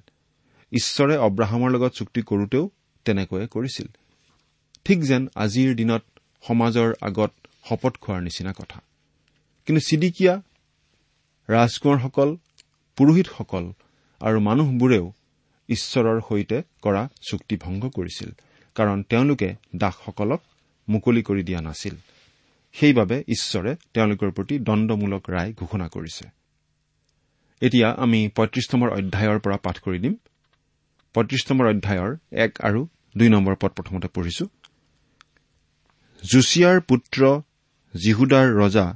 ঈশ্বৰে 0.71 1.15
অব্ৰাহামৰ 1.17 1.69
লগত 1.71 1.91
চুক্তি 1.93 2.21
কৰোতেও 2.21 2.69
তেনেকৈয়ে 3.05 3.47
কৰিছিল। 3.47 3.87
ঠিক 4.85 4.99
যেন 5.03 5.27
আজিৰ 5.35 5.75
দিনত 5.75 6.01
সমাজৰ 6.47 6.93
আগত 7.01 7.31
শপত 7.69 7.93
খোৱাৰ 8.01 8.21
নিচিনা 8.21 8.53
কথা। 8.53 8.81
কিন্তু 9.65 9.81
চিডিকিয়া 9.87 10.41
ৰাজকোঁৱৰসকল 11.49 12.37
পুৰোহিতসকল 12.97 13.65
আৰু 14.21 14.39
মানুহবোৰেও 14.39 15.11
ঈশ্বৰৰ 15.69 16.21
সৈতে 16.29 16.61
কৰা 16.81 17.07
চুক্তি 17.21 17.55
ভংগ 17.55 17.89
কৰিছিল 17.89 18.29
কাৰণ 18.75 19.03
তেওঁলোকে 19.03 19.55
দাসসকলক 19.75 20.41
মুকলি 20.89 21.21
কৰি 21.21 21.43
দিয়া 21.43 21.61
নাছিল। 21.61 21.95
সেইবাবে 22.73 23.23
ঈশ্বৰে 23.27 23.75
তেওঁলোকৰ 23.93 24.29
প্ৰতি 24.31 24.59
দণ্ডমূলক 24.59 25.29
ৰায় 25.29 25.53
ঘোষণা 25.53 25.87
কৰিছে। 25.87 26.25
এতিয়া 27.61 27.87
আমি 27.97 28.29
পঁয়ত্ৰিশ 28.35 28.65
নম্বৰ 28.73 28.89
অধ্যায়ৰ 28.89 29.39
পৰা 29.39 29.57
পাঠ 29.57 29.79
কৰি 29.79 29.99
দিম। 29.99 30.13
পঁয়ত্ৰিশ 31.13 31.51
নম্বৰ 31.51 31.67
অধ্যায়ৰ 31.69 32.11
এক 32.31 32.51
আৰু 32.61 32.87
দুই 33.17 33.29
নম্বৰ 33.29 33.55
পদ 33.55 33.71
প্ৰথমতে 33.71 34.07
পঢ়িছো। 34.07 34.45
জুছিয়াৰ 36.23 36.79
পুত্ৰ 36.79 37.21
জিহুদাৰ 37.93 38.47
ৰজা 38.55 38.87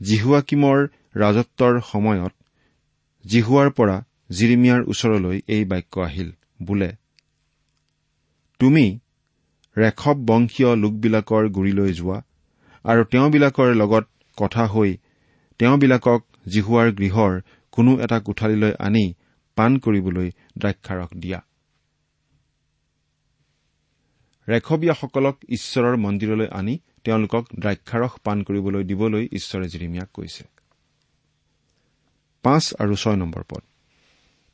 জিহুৱাকিমৰ 0.00 0.78
ৰাজত্বৰ 1.16 1.74
সময়ত 1.80 2.32
জিহুৱাৰ 3.24 3.70
পৰা 3.70 3.96
জিৰিমিয়াৰ 4.30 4.80
ওচৰলৈ 4.86 5.36
এই 5.48 5.64
বাক্য 5.64 6.00
আহিল 6.00 6.30
বোলে 6.64 6.90
তুমি 8.60 8.86
ৰেখৱ 9.76 10.16
বংশীয় 10.24 10.70
লোকবিলাকৰ 10.76 11.48
গুৰিলৈ 11.48 11.92
যোৱা 11.92 12.18
আৰু 12.84 13.02
তেওঁবিলাকৰ 13.04 13.70
লগত 13.74 14.04
কথা 14.38 14.66
হৈ 14.66 14.90
তেওঁবিলাকক 15.60 16.20
জিহুৱাৰ 16.48 16.88
গৃহৰ 16.92 17.32
কোনো 17.72 17.92
এটা 18.00 18.18
কোঠালীলৈ 18.20 18.72
আনি 18.78 19.04
পাণ 19.56 19.78
কৰিবলৈ 19.78 20.28
দ্ৰাক্ষাৰস 20.58 21.10
দিয়া। 21.16 21.40
ৰেখবীয়াসকলক 24.50 25.36
ঈশ্বৰৰ 25.56 25.96
মন্দিৰলৈ 26.04 26.48
আনি 26.58 26.74
তেওঁলোকক 27.04 27.44
দ্ৰাক্ষাৰস 27.62 28.12
পাণ 28.24 28.36
কৰিবলৈ 28.46 28.82
দিবলৈ 28.90 29.24
ঈশ্বৰে 29.38 29.66
জিৰিমিয়াক 29.68 30.10
কৈছে। 30.14 30.42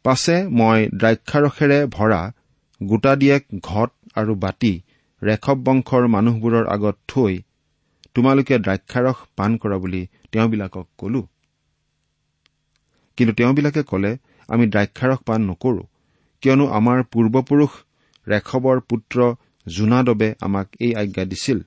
পাছে 0.04 0.36
মই 0.58 0.78
দ্ৰাক্ষাৰসেৰে 1.00 1.78
ভৰা 1.96 2.20
গোটা 2.80 3.12
দিয়েক 3.16 3.44
ঘট 3.62 3.90
আৰু 4.16 4.32
বাতি 4.44 4.72
ৰেখৱ 5.22 5.56
বংশৰ 5.66 6.02
মানুহবোৰৰ 6.06 6.64
আগত 6.66 6.96
থৈ 7.08 7.32
তোমালোকে 8.14 8.54
দ্ৰাক্ষাৰস 8.58 9.18
পান 9.36 9.50
কৰা 9.56 9.76
বুলি 9.78 10.02
তেওঁবিলাকক 10.32 10.86
কলো। 10.98 11.22
কিন্তু 13.18 13.32
তেওঁবিলাকে 13.34 13.82
কলে 13.82 14.12
আমি 14.48 14.64
দ্ৰাক্ষাৰস 14.66 15.20
পান 15.28 15.40
নকৰো 15.50 15.82
কিয়নো 16.42 16.64
আমাৰ 16.78 16.98
পূৰ্বপুৰুষ 17.12 17.72
ৰেখৱৰ 18.26 18.78
পুত্ৰ 18.90 19.18
জোনাদবে 19.66 20.34
আমাক 20.40 20.68
এই 20.80 20.92
আজ্ঞা 20.94 21.24
দিছিল। 21.24 21.58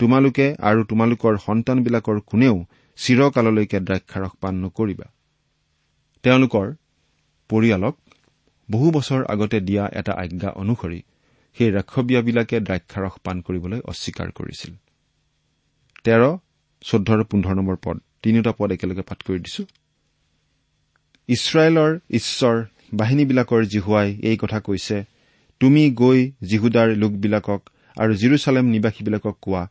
তোমালোকে 0.00 0.46
আৰু 0.60 0.80
তোমালোকৰ 0.84 1.34
সন্তানবিলাকৰ 1.38 2.18
কোনেও 2.20 2.56
চিৰকাললৈকে 2.98 3.78
দ্ৰাক্ষাৰস 3.80 4.32
পান 4.40 4.54
নকৰিবা। 4.64 5.06
তেওঁলোকৰ 6.24 6.66
পৰিয়ালক 7.50 7.94
বহু 8.68 8.90
বছৰ 8.90 9.20
আগতে 9.24 9.58
দিয়া 9.60 9.84
এটা 9.92 10.12
আজ্ঞা 10.12 10.50
অনুসৰি 10.62 11.00
সেই 11.56 11.70
ৰাক্ষবীয়াবিলাকে 11.70 12.56
দ্ৰাক্ষাৰস 12.60 13.14
পান 13.24 13.36
কৰিবলৈ 13.40 13.80
অস্বীকাৰ 13.84 14.28
কৰিছিল। 14.30 14.72
তেৰ 16.04 16.22
চৈধ্য 16.84 17.08
আৰু 17.12 17.24
পোন্ধৰ 17.24 17.54
নম্বৰ 17.54 17.76
পদ 17.84 17.96
তিনিওটা 18.22 18.52
পদ 18.58 18.68
একেলগে 18.72 19.02
পাঠ 19.02 19.18
কৰি 19.22 19.38
দিছো। 19.38 19.62
ইছৰাইলৰ 21.28 21.92
ঈশ্বৰ 22.10 22.56
বাহিনীবিলাকৰ 22.94 23.62
জিহুৱাই 23.64 24.08
এই 24.22 24.36
কথা 24.36 24.60
কৈছে 24.60 24.96
তুমি 25.60 25.82
গৈ 25.90 26.20
জিহুদাৰ 26.42 26.88
লোকবিলাকক 26.96 27.60
আৰু 27.96 28.12
জিৰচালেম 28.14 28.66
নিবাসীবিলাকক 28.66 29.36
কোৱা 29.40 29.62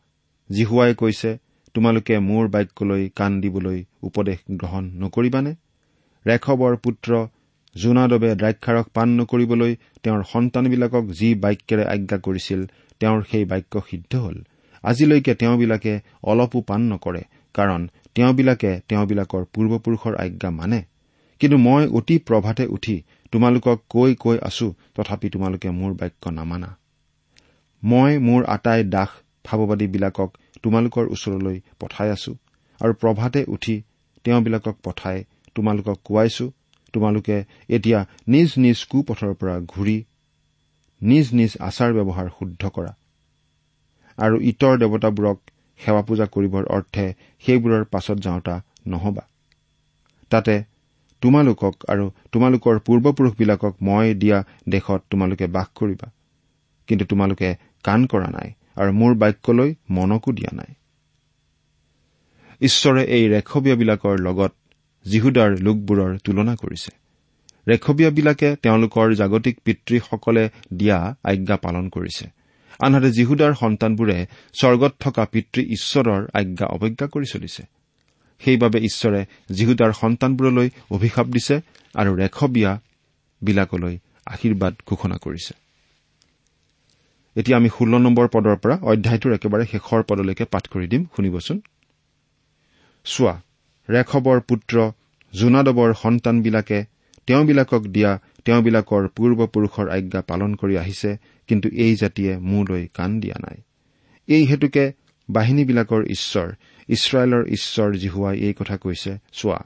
জিহুৱাই 0.50 0.94
কৈছে 0.94 1.32
তোমালোকে 1.76 2.20
মোৰ 2.20 2.48
বাক্যলৈ 2.48 3.04
কাণ 3.16 3.32
দিবলৈ 3.42 3.80
উপদেশ 4.04 4.40
গ্ৰহণ 4.52 4.84
নকৰিবানে? 5.00 5.52
ৰেখৱৰ 6.26 6.76
পুত্ৰ 6.78 7.10
জোনাদবে 7.76 8.30
দ্ৰাক্ষাৰস 8.36 8.88
পান 8.94 9.10
নকৰিবলৈ 9.10 9.72
তেওঁৰ 10.04 10.22
সন্তানবিলাকক 10.24 11.04
যি 11.12 11.30
বাক্যেৰে 11.36 11.84
আজ্ঞা 11.86 12.18
কৰিছিল 12.18 12.62
তেওঁৰ 13.02 13.20
সেই 13.32 13.46
বাক্য 13.46 13.74
সিদ্ধ 13.90 14.12
হল। 14.16 14.38
আজিলৈকে 14.84 15.34
তেওঁবিলাকে 15.36 15.94
অলপো 16.24 16.60
পান 16.62 16.82
নকৰে 16.92 17.24
কাৰণ 17.56 17.82
তেওঁবিলাকে 18.16 18.72
তেওঁবিলাকৰ 18.90 19.44
পূৰ্বপুৰুষৰ 19.54 20.14
আজ্ঞা 20.16 20.50
মানে। 20.52 20.80
কিন্তু 21.42 21.58
মই 21.58 21.84
অতি 21.88 22.16
প্ৰভাতে 22.18 22.66
উঠি 22.66 22.96
তোমালোকক 23.32 23.78
কৈ 23.90 24.12
কৈ 24.16 24.38
আছো 24.42 24.68
তথাপি 24.96 25.28
তোমালোকে 25.30 25.70
মোৰ 25.70 25.92
বাক্য 25.94 26.24
নামানা। 26.30 26.70
মই 27.84 28.12
মোৰ 28.18 28.42
আটাই 28.48 28.82
দাস 28.90 29.10
ভাৱবাদীবিলাকক 29.46 30.30
তোমালোকৰ 30.64 31.06
ওচৰলৈ 31.08 31.58
পঠাই 31.80 32.10
আছো 32.10 32.32
আৰু 32.80 32.94
প্ৰভাতে 33.02 33.42
উঠি 33.48 33.76
তেওঁবিলাকক 34.26 34.76
পঠাই 34.84 35.18
তোমালোকক 35.56 35.98
কোৱাইছো 36.04 36.46
তোমালোকে 36.94 37.38
এতিয়া 37.70 38.00
নিজ 38.28 38.50
নিজ 38.58 38.78
কুপথৰ 38.90 39.34
পৰা 39.34 39.56
ঘূৰি 39.74 39.98
নিজ 41.02 41.26
নিজ 41.34 41.52
আচাৰ 41.60 41.92
ব্যৱহাৰ 41.94 42.28
শুদ্ধ 42.38 42.62
কৰা। 42.68 42.92
আৰু 44.18 44.36
ইতৰ 44.42 44.74
দেৱতাবোৰক 44.82 45.38
সেৱা 45.80 46.02
পূজা 46.02 46.26
কৰিবৰ 46.34 46.64
অৰ্থে 46.68 47.06
সেইবোৰৰ 47.44 47.84
পাছত 47.86 48.18
যাওঁতা 48.20 48.56
নহবা। 48.88 49.24
তাতে 50.32 50.56
তোমালোকক 51.28 51.76
আৰু 51.90 52.12
তোমালোকৰ 52.32 52.80
পূৰ্বপুৰুষবিলাকক 52.80 53.74
মই 53.82 54.14
দিয়া 54.14 54.44
দেশত 54.70 55.04
তোমালোকে 55.10 55.48
বাস 55.48 55.68
কৰিবা। 55.76 56.12
কিন্তু 56.88 57.06
তোমালোকে 57.06 57.56
কাণ 57.84 58.06
কৰা 58.06 58.28
নাই 58.28 58.54
আৰু 58.76 58.92
মোৰ 58.92 59.16
বাক্যলৈ 59.16 59.76
মনকো 59.90 60.32
দিয়া 60.32 60.56
নাই। 60.56 60.74
ঈশ্বৰে 62.62 63.04
এই 63.04 63.30
ৰেখবীয়াবিলাকৰ 63.30 64.20
লগত 64.20 64.54
জিহুদাৰ 65.06 65.60
লোকবোৰৰ 65.60 66.18
তুলনা 66.24 66.56
কৰিছে। 66.56 66.92
ৰেখবীয়াবিলাকে 67.68 68.56
তেওঁলোকৰ 68.56 69.14
জাগতিক 69.14 69.60
পিতৃসকলে 69.60 70.50
দিয়া 70.74 71.16
আজ্ঞা 71.24 71.58
পালন 71.58 71.90
কৰিছে। 71.90 72.26
আনহাতে 72.80 73.12
জিহুদাৰ 73.12 73.54
সন্তানবোৰে 73.54 74.26
স্বৰ্গত 74.60 74.94
থকা 75.00 75.26
পিতৃ 75.26 75.62
ঈশ্বৰৰ 75.62 76.28
আজ্ঞা 76.34 76.68
অৱজ্ঞা 76.68 77.08
কৰি 77.08 77.26
চলিছে। 77.26 77.64
সেইবাবে 78.42 78.80
ঈশ্বৰে 78.80 79.22
জিহুদাৰ 79.54 79.92
সন্তানবোৰলৈ 79.94 80.68
অভিশাপ 80.92 81.28
দিছে 81.28 81.56
আৰু 81.96 82.12
ৰেখবিয়া 82.16 82.72
বিলাকলৈ 83.42 83.96
আশীৰ্বাদ 84.26 84.74
ঘোষণা 84.88 85.18
কৰিছে। 85.18 85.54
এতিয়া 87.36 87.58
আমি 87.58 87.70
ষোল্ল 87.70 87.94
নম্বৰ 87.98 88.28
পদৰ 88.28 88.56
পৰা 88.56 88.76
অধ্যায়টোৰ 88.82 89.34
একেবাৰে 89.34 89.66
শেষৰ 89.66 90.02
পদলৈকে 90.04 90.46
পাঠ 90.46 90.64
কৰি 90.68 90.88
দিম। 90.88 91.04
শুনিবচোন। 91.16 91.58
চোৱা 93.06 93.42
ৰেখবৰ 93.90 94.40
পুত্ৰ 94.40 94.76
জোনাদবৰ 95.34 95.94
সন্তানবিলাকে 95.94 96.80
তেওঁবিলাকক 97.28 97.84
দিয়া 97.88 98.12
তেওঁবিলাকৰ 98.46 99.04
পূৰ্বপুৰুষৰ 99.08 99.88
আজ্ঞা 99.90 100.22
পালন 100.22 100.56
কৰি 100.56 100.78
আহিছে 100.78 101.18
কিন্তু 101.48 101.68
এই 101.70 101.96
জাতিয়ে 101.96 102.38
মোলৈ 102.38 102.88
কাণ 102.94 103.20
দিয়া 103.20 103.38
নাই। 103.40 103.58
এই 104.28 104.44
হেতুকে 104.46 104.92
বাহিনীবিলাকৰ 105.30 106.02
ঈশ্বৰ 106.06 106.48
ইছৰাইলৰ 106.90 107.44
ঈশ্বৰ 107.48 107.90
জিহুৱাই 107.94 108.36
এই 108.40 108.54
কথা 108.54 108.78
কৈছে 108.78 109.12
চোৱা 109.34 109.60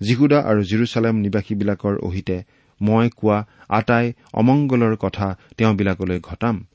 জিহুদা 0.00 0.38
আৰু 0.40 0.60
জিৰচালেম 0.62 1.14
নিবাসীবিলাকৰ 1.16 1.94
অহিতে 1.98 2.42
মই 2.80 3.10
কোৱা 3.16 3.38
আটাই 3.68 4.12
অমংগলৰ 4.34 4.96
কথা 4.96 5.38
তেওঁবিলাকলৈ 5.56 6.20
ঘটাম। 6.20 6.66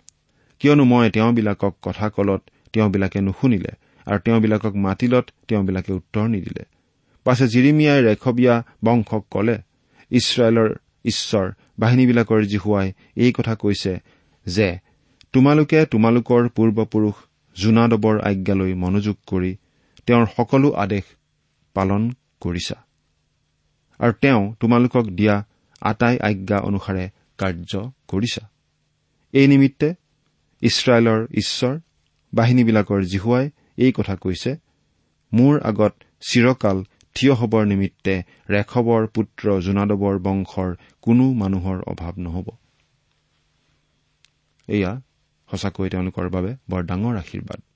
কিয়নো 0.59 0.83
মই 0.83 1.11
তেওঁবিলাকক 1.11 1.73
কথা 1.81 2.09
কলত 2.09 2.41
তেওঁবিলাকে 2.73 3.19
নুশুনিলে 3.21 3.71
আৰু 4.05 4.19
তেওঁবিলাকক 4.19 4.73
মাতিলত 4.75 5.25
তেওঁবিলাকে 5.47 5.93
উত্তৰ 5.93 6.27
নিদিলে। 6.27 6.63
পাছে 7.23 7.45
জিৰিমিয়াই 7.47 7.99
ৰেখবিয়া 8.03 8.55
বংশক 8.85 9.23
কলে 9.31 9.57
ইছৰাইলৰ 10.11 10.69
ঈশ্বৰ 11.05 11.51
বাহিনীবিলাকৰ 11.79 12.41
জিহুৱাই 12.43 12.93
এই 13.15 13.31
কথা 13.31 13.55
কৈছে 13.55 13.93
যে 14.45 14.69
তোমালোকে 15.33 15.85
তোমালোকৰ 15.85 16.49
পূৰ্বপুৰুষ 16.49 17.15
জোনাদবৰ 17.55 18.15
আজ্ঞালৈ 18.21 18.73
মনোযোগ 18.73 19.17
কৰি 19.27 19.57
তেওঁৰ 20.09 20.25
সকলো 20.37 20.69
আদেশ 20.73 21.03
পালন 21.75 22.11
কৰিছা। 22.39 22.75
আৰু 23.99 24.13
তেওঁ 24.21 24.53
তোমালোকক 24.59 25.05
দিয়া 25.09 25.35
আটাই 25.81 26.15
আজ্ঞা 26.19 26.57
অনুসাৰে 26.59 27.09
কাৰ্য 27.37 27.71
কৰিছা। 28.07 28.43
এই 29.33 29.47
নিমিত্তে 29.47 29.89
ইছৰাইলৰ 30.61 31.27
ঈশ্বৰ 31.31 31.75
বাহিনীবিলাকৰ 32.33 33.01
জিহুৱাই 33.03 33.45
এই 33.77 33.91
কথা 33.91 34.15
কৈছে 34.15 34.51
মোৰ 35.31 35.61
আগত 35.61 35.93
চিৰকাল 36.21 36.77
থিয় 37.15 37.33
হবৰ 37.33 37.63
নিমিত্তে 37.65 38.13
ৰেখৱৰ 38.49 39.07
পুত্ৰ 39.07 39.45
জোনাদবৰ 39.61 40.19
বংশৰ 40.19 40.75
কোনো 41.01 41.33
মানুহৰ 41.33 41.77
অভাৱ 41.87 42.13
নহব। 42.17 42.47
এয়া 44.67 44.91
সঁচাকৈ 45.49 45.89
তেওঁলোকৰ 45.89 46.29
বাবে 46.29 46.51
বৰ 46.69 46.81
ডাঙৰ 46.83 47.15
আশীৰ্বাদ। 47.17 47.68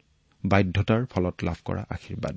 বাধ্যতাৰ 0.52 1.02
ফলত 1.12 1.36
লাভ 1.48 1.58
কৰা 1.68 1.84
আশীৰ্বাদ। 1.96 2.36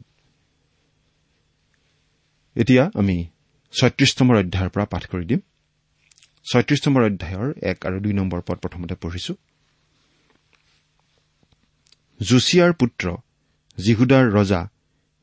এতিয়া 2.56 2.84
আমি 3.00 3.16
ছয়ত্ৰিশ 3.74 4.10
নম্বৰ 4.18 4.36
অধ্যায়ৰ 4.42 4.70
পৰা 4.74 4.86
পাঠ 4.92 5.02
কৰি 5.12 5.24
দিম। 5.30 5.40
ছয়ত্ৰিশ 6.46 6.80
নম্বৰ 6.86 7.02
অধ্যায়ৰ 7.10 7.48
এক 7.70 7.78
আৰু 7.86 7.96
দুই 8.04 8.12
নম্বৰ 8.12 8.40
পদ 8.48 8.56
প্ৰথমতে 8.62 8.94
পঢ়িছো। 9.02 9.32
জুছিয়াৰ 12.20 12.72
পুত্ৰ 12.80 13.04
জিহুদাৰ 13.78 14.24
ৰজা 14.36 14.60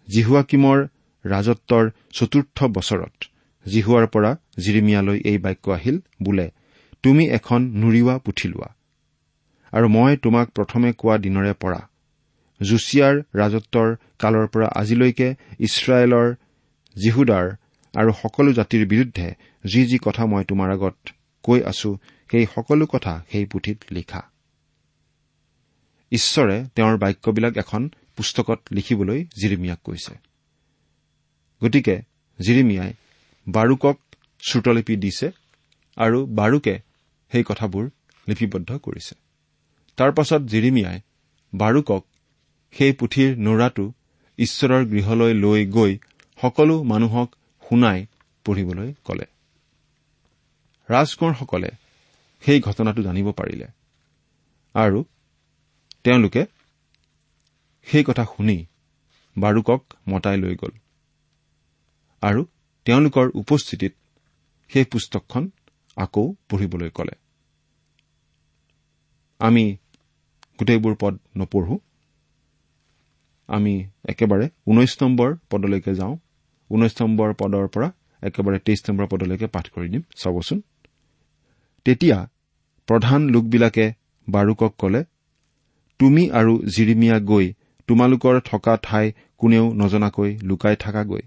জিহুৱাকিমৰ 0.08 0.80
ৰাজত্বৰ 1.26 1.84
চতুৰ্থ 2.12 2.58
বছৰত 2.76 3.16
জিহুৱাৰ 3.66 4.06
পৰা 4.08 4.32
জিৰিমিয়ালৈ 4.60 5.18
এই 5.32 5.38
বাক্য 5.38 5.66
আহিল 5.72 5.98
বোলে 6.24 6.48
তুমি 7.04 7.24
এখন 7.38 7.62
নুৰিওৱা 7.82 8.16
পুথি 8.26 8.48
লোৱা 8.48 8.70
আৰু 9.74 9.88
মই 9.90 10.12
তোমাক 10.24 10.48
প্ৰথমে 10.58 10.90
কোৱা 11.02 11.16
দিনৰে 11.18 11.54
পৰা 11.54 11.80
জুছিয়াৰ 12.70 13.16
ৰাজত্বৰ 13.36 13.96
কালৰ 14.20 14.48
পৰা 14.48 14.68
আজিলৈকে 14.76 15.36
ইছৰাইলৰ 15.60 16.36
জিহুদাৰ 16.96 17.46
আৰু 17.94 18.12
সকলো 18.22 18.54
জাতিৰ 18.54 18.88
বিৰুদ্ধে 18.88 19.28
যি 19.66 19.86
যি 19.86 19.98
কথা 19.98 20.26
মই 20.26 20.44
তোমাৰ 20.44 20.72
আগত 20.72 20.96
কৈ 21.44 21.64
আছো 21.64 21.98
সেই 22.32 22.46
সকলো 22.56 22.86
কথা 22.86 23.24
সেই 23.32 23.46
পুথিত 23.46 23.78
লিখা। 23.92 24.22
ঈশ্বৰে 26.12 26.66
তেওঁৰ 26.76 26.98
বাক্যবিলাক 26.98 27.58
এখন 27.58 27.90
পুস্তকত 28.16 28.60
লিখিবলৈ 28.72 29.26
জিৰিমিয়াক 29.26 29.80
কৈছে। 29.84 30.14
গতিকে 31.64 31.96
জিৰিমিয়াই 32.40 32.94
বাৰুকক 33.48 33.98
শ্ৰুতলিপি 34.50 34.96
দিছে 34.96 35.32
আৰু 35.98 36.26
বাৰুকে 36.26 36.80
সেই 37.32 37.44
কথাবোৰ 37.44 37.90
লিপিবদ্ধ 38.30 38.78
কৰিছে। 38.78 39.16
তাৰ 39.98 40.12
পাছত 40.12 40.42
জিৰিমিয়াই 40.42 41.00
বাৰুকক 41.54 42.06
সেই 42.78 42.94
পুথিৰ 42.94 43.38
নোৰাটো 43.38 43.92
ঈশ্বৰৰ 44.38 44.86
গৃহলৈ 44.86 45.34
লৈ 45.34 45.66
গৈ 45.66 45.98
সকলো 46.42 46.84
মানুহক 46.84 47.36
শুনাই 47.70 48.06
পঢ়িবলৈ 48.46 48.94
কলে। 49.04 49.26
ৰাজকোঁৱৰসকলে 50.90 51.70
সেই 52.42 52.60
ঘটনাটো 52.60 53.04
জানিব 53.04 53.32
পাৰিলে। 53.32 53.68
আৰু 54.74 55.06
তেওঁলোকে 56.04 56.46
সেই 57.84 58.04
কথা 58.04 58.26
শুনি 58.26 58.66
বাৰুকক 59.38 59.94
মতাই 60.10 60.38
লৈ 60.38 60.56
গ'ল। 60.56 60.74
আৰু 62.22 62.46
তেওঁলোকৰ 62.86 63.30
উপস্থিতিত 63.34 63.94
সেই 64.68 64.86
পুস্তকখন 64.86 65.50
আকৌ 65.96 66.36
পঢ়িবলৈ 66.50 66.90
কলে। 66.90 67.16
আমি 69.40 69.78
গোটেইবোৰ 70.60 70.96
পদ 71.00 71.20
নপঢ়ো। 71.38 71.80
আমি 73.50 73.74
একেবাৰে 74.10 74.46
ঊনৈশ 74.68 74.94
নম্বৰ 75.02 75.30
পদলৈকে 75.50 75.94
যাওঁ। 75.94 76.14
ঊনৈশ 76.70 76.94
নম্বৰ 77.02 77.30
পদৰ 77.34 77.66
পৰা 77.68 77.88
একেবাৰে 78.24 78.60
তেইছ 78.60 78.82
নম্বৰ 78.90 79.06
পদলৈকে 79.08 79.48
পাঠ 79.48 79.66
কৰি 79.70 79.88
দিম। 79.90 80.04
চাবচোন। 80.16 80.62
তেতিয়া 81.86 82.18
প্ৰধান 82.88 83.22
লোকবিলাকে 83.30 83.86
বাৰুকক 84.28 84.74
কলে 84.78 85.02
তুমি 86.00 86.24
আৰু 86.30 86.54
জিৰিমিয়া 86.76 87.18
গৈ 87.20 87.54
তোমালোকৰ 87.90 88.40
থকা 88.40 88.74
ঠাই 88.84 89.06
কোনেও 89.38 89.66
নজনাকৈ 89.74 90.30
লুকাই 90.44 90.76
থাকাগৈ। 90.76 91.24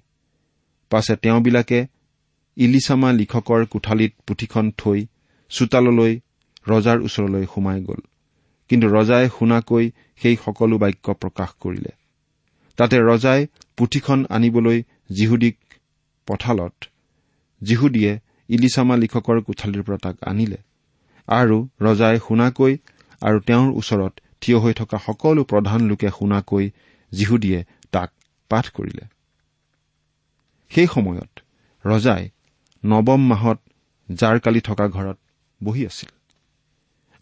পাছে 0.90 1.14
তেওঁবিলাকে 1.16 1.86
ইলিচামা 2.56 3.12
লিখকৰ 3.12 3.66
কোঠালিত 3.66 4.12
পুথিখন 4.26 4.66
থৈ 4.78 5.06
চোতাললৈ 5.50 6.12
ৰজাৰ 6.68 6.98
ওচৰলৈ 7.00 7.44
সোমাই 7.54 7.80
গ'ল। 7.80 8.00
কিন্তু 8.70 8.86
ৰজাই 8.88 9.24
শুনাকৈ 9.28 9.84
সেই 10.20 10.36
সকলো 10.36 10.76
বাক্য 10.78 11.06
প্ৰকাশ 11.22 11.50
কৰিলে। 11.60 11.92
তাতে 12.78 12.96
ৰজাই 13.00 13.40
পুথিখন 13.76 14.20
আনিবলৈ 14.28 14.78
জিহুদীক 15.12 15.56
পঠালত 16.28 16.74
জিহুদীয়ে 17.62 18.12
ইলিচামা 18.48 18.96
লিখকৰ 18.96 19.38
কোঠালিৰ 19.46 19.82
পৰা 19.82 19.98
তাক 20.04 20.16
আনিলে। 20.30 20.58
আৰু 21.28 21.56
ৰজাই 21.80 22.16
শুনাকৈ 22.26 22.72
আৰু 23.22 23.38
তেওঁৰ 23.40 23.68
ওচৰত 23.80 24.12
থিয় 24.40 24.58
হৈ 24.58 24.72
থকা 24.72 24.98
সকলো 25.06 25.42
প্ৰধান 25.44 25.80
লোকে 25.90 26.08
শুনাকৈ 26.08 26.64
জিহুদীয়ে 27.12 27.60
তাক 27.90 28.10
পাঠ 28.50 28.64
কৰিলে। 28.76 29.04
সেই 30.70 30.88
সময়ত 30.94 31.32
ৰজাই 31.84 32.22
নৱম 32.84 33.20
মাহত 33.28 33.58
জাৰকালি 34.08 34.60
থকা 34.60 34.86
ঘৰত 34.88 35.18
বহি 35.60 35.82
আছিল 35.86 36.10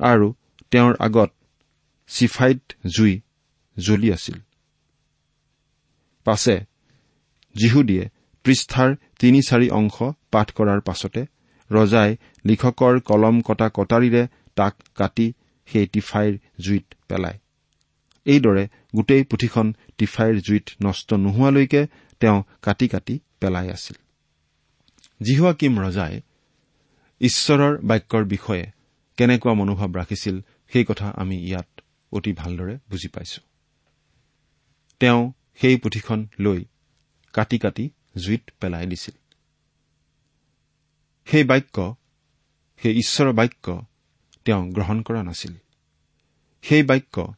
আৰু 0.01 0.27
তেওঁৰ 0.73 0.95
আগত 0.99 1.31
চিফাইট 2.11 2.63
জুই 2.97 3.13
জ্বলি 3.77 4.09
আছিল। 4.13 4.37
পাছে 6.25 6.57
জিহুদীয়ে 7.55 8.05
পৃষ্ঠাৰ 8.45 8.91
তিনি 9.19 9.41
চাৰি 9.49 9.69
অংশ 9.71 9.97
পাঠ 10.33 10.49
কৰাৰ 10.57 10.81
পাছতে 10.81 11.23
ৰজাই 11.71 12.11
লিখকৰ 12.45 12.95
কলম 13.01 13.37
কটা 13.43 13.69
কটাৰীৰে 13.77 14.23
তাক 14.55 14.75
কাটি 14.95 15.27
সেই 15.69 15.87
টিফাইৰ 15.87 16.33
জুইত 16.61 16.87
পেলায়। 17.09 17.39
এইদৰে 18.27 18.65
গোটেই 18.97 19.23
পুথিখন 19.25 19.67
টিফাইৰ 19.99 20.35
জুইত 20.41 20.67
নষ্ট 20.83 21.09
নোহোৱালৈকে 21.15 21.83
তেওঁ 22.21 22.39
কাটি 22.63 22.87
কাটি 22.89 23.15
পেলাই 23.41 23.69
আছিল। 23.71 23.97
জিহুৱা 25.21 25.53
কিম 25.53 25.75
ৰজাই 25.81 26.15
ঈশ্বৰৰ 27.21 27.75
বাক্যৰ 27.89 28.25
বিষয়ে 28.25 28.65
কেনেকুৱা 29.19 29.53
মনোভাৱ 29.55 29.91
ৰাখিছিল 30.01 30.37
সেই 30.73 30.85
কথা 30.85 31.07
আমি 31.17 31.37
ইয়াত 31.49 31.69
অতি 32.13 32.33
ভালদৰে 32.33 32.75
বুজি 32.91 33.09
পাইছো। 33.09 33.41
তেওঁ 35.01 35.23
সেই 35.55 35.77
পুথিখন 35.77 36.27
লৈ 36.41 36.65
কাটি 37.33 37.59
কাটি 37.59 37.91
জুইত 38.25 38.51
পেলাই 38.61 38.87
দিছিল। 38.87 39.15
সেই 41.25 41.45
বাক্য 41.45 41.95
সেই 42.83 42.99
ঈশ্বৰৰ 42.99 43.33
বাক্য 43.33 43.87
তেওঁ 44.45 44.71
গ্ৰহণ 44.71 45.03
কৰা 45.03 45.23
নাছিল। 45.23 45.55
সেই 46.63 46.83
বাক্য 46.83 47.35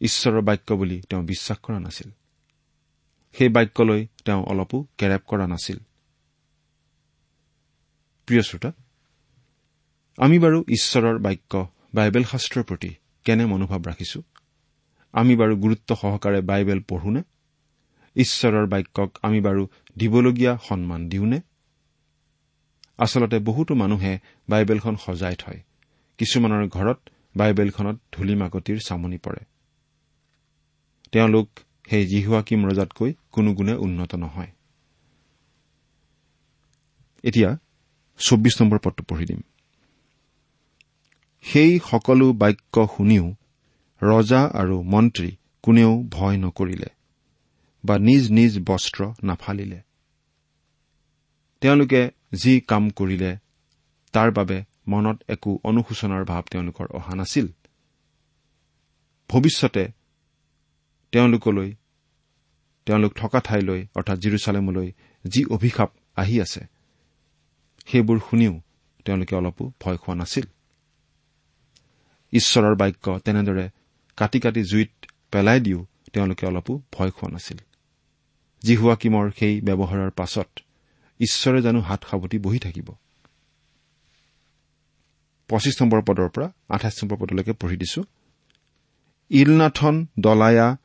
ঈশ্বৰৰ 0.00 0.40
বাক্য 0.40 0.74
বুলি 0.74 1.00
তেওঁ 1.00 1.22
বিশ্বাস 1.22 1.58
কৰা 1.58 1.78
নাছিল। 1.78 2.10
সেই 3.32 3.48
বাক্যলৈ 3.48 4.06
তেওঁ 4.24 4.42
অলপো 4.44 4.86
কেৰেপ 4.98 5.22
কৰা 5.26 5.46
নাছিল। 5.46 5.78
প্ৰিয় 8.26 8.42
শ্ৰোতা 8.42 8.72
আমি 10.16 10.38
বাৰু 10.38 10.64
ঈশ্বৰৰ 10.68 11.18
বাক্য 11.18 11.68
বাইবেল 11.94 12.24
শাস্ত্ৰৰ 12.24 12.64
প্ৰতি 12.64 12.94
কেনে 13.24 13.46
মনোভাৱ 13.46 13.80
ৰাখিছো? 13.80 14.22
আমি 15.12 15.36
বাৰু 15.36 15.56
গুৰুত্ব 15.56 15.94
সহকাৰে 15.94 16.40
বাইবেল 16.40 16.80
পঢ়োনে? 16.80 17.22
ঈশ্বৰৰ 18.16 18.66
বাক্যক 18.66 19.18
আমি 19.22 19.40
বাৰু 19.40 19.68
দিবলগীয়া 19.98 20.58
সন্মান 20.68 21.08
দিওঁনে? 21.08 21.40
আচলতে 22.98 23.38
বহুতো 23.38 23.74
মানুহে 23.74 24.18
বাইবেলখন 24.48 24.96
সজাই 24.96 25.36
থয়। 25.38 25.60
কিছুমানৰ 26.18 26.68
ঘৰত 26.68 26.98
বাইবেলখনত 27.36 28.00
ধূলি 28.12 28.34
মাকতিৰ 28.34 28.78
চামনি 28.86 29.18
পৰে। 29.18 29.44
তেওঁলোক 31.12 31.48
সেই 31.90 32.06
জিহুৱা 32.06 32.42
কিম 32.42 32.66
ৰজাতকৈ 32.66 33.14
কোনো 33.32 33.54
গুণে 33.54 33.74
উন্নত 33.74 34.14
নহয়। 34.14 34.46
এতিয়া 37.22 37.58
চৌব্বিছ 38.18 38.62
নম্বৰ 38.62 38.78
পদটো 38.78 39.04
পঢ়ি 39.04 39.26
দিম। 39.26 39.40
সেই 41.42 41.80
সকলো 41.90 42.32
বাক্য 42.32 42.88
শুনিও 42.96 43.34
ৰজা 44.02 44.40
আৰু 44.54 44.82
মন্ত্ৰী 44.82 45.30
কোনেও 45.62 45.92
ভয় 46.10 46.36
নকৰিলে 46.36 46.90
বা 47.84 47.94
নিজ 47.98 48.30
নিজ 48.30 48.52
বস্ত্ৰ 48.66 49.00
নাফালিলে। 49.24 49.80
তেওঁলোকে 51.62 52.02
যি 52.34 52.60
কাম 52.60 52.90
কৰিলে 52.90 53.30
তাৰ 54.14 54.30
বাবে 54.30 54.64
মনত 54.88 55.18
একো 55.28 55.50
অনুশোচনাৰ 55.64 56.24
ভাৱ 56.24 56.42
তেওঁলোকৰ 56.50 56.86
অহা 56.94 57.14
নাছিল। 57.14 57.46
ভৱিষ্যতে 59.30 59.84
তেওঁলোকলৈ 61.12 61.70
তেওঁলোক 62.86 63.12
থকা 63.16 63.40
ঠাইলৈ 63.40 63.80
অৰ্থাৎ 63.96 64.18
জিৰচালেমলৈ 64.18 64.88
যি 65.24 65.44
অভিশাপ 65.44 65.90
আহি 66.16 66.36
আছে 66.40 66.62
সেইবোৰ 67.86 68.18
শুনিও 68.30 68.54
তেওঁলোকে 69.04 69.34
অলপো 69.36 69.64
ভয় 69.80 69.96
খোৱা 69.96 70.14
নাছিল। 70.14 70.46
ঈশ্বৰৰ 72.32 72.74
বাক্য 72.74 73.06
তেনেদৰে 73.24 73.66
কাটি 74.16 74.40
কাটি 74.40 74.62
জুইত 74.64 74.92
পেলাই 75.32 75.60
দিও 75.60 75.86
তেওঁলোকে 76.12 76.46
অলপো 76.46 76.82
ভয় 76.92 77.10
খোৱা 77.10 77.30
নাছিল। 77.32 77.58
জিহুৱা 78.62 78.94
কিমৰ 78.96 79.30
সেই 79.38 79.60
ব্যৱহাৰৰ 79.60 80.10
পাছত 80.10 80.48
ঈশ্বৰে 81.20 81.62
জানো 81.62 81.80
হাত 81.80 82.00
সাৱটি 82.10 82.38
বহি 82.38 82.58
থাকিব। 82.58 82.88
পঁচিছ 85.48 85.82
নম্বৰ 85.82 86.00
পদৰ 86.02 86.28
পৰা 86.28 86.52
আঠাইছ 86.68 87.04
নম্বৰ 87.04 87.16
পদলৈকে 87.18 87.52
পঢ়ি 87.52 87.76
দিছো। 87.76 88.02
ইলনাথন 89.30 90.06
দলায়া 90.20 90.76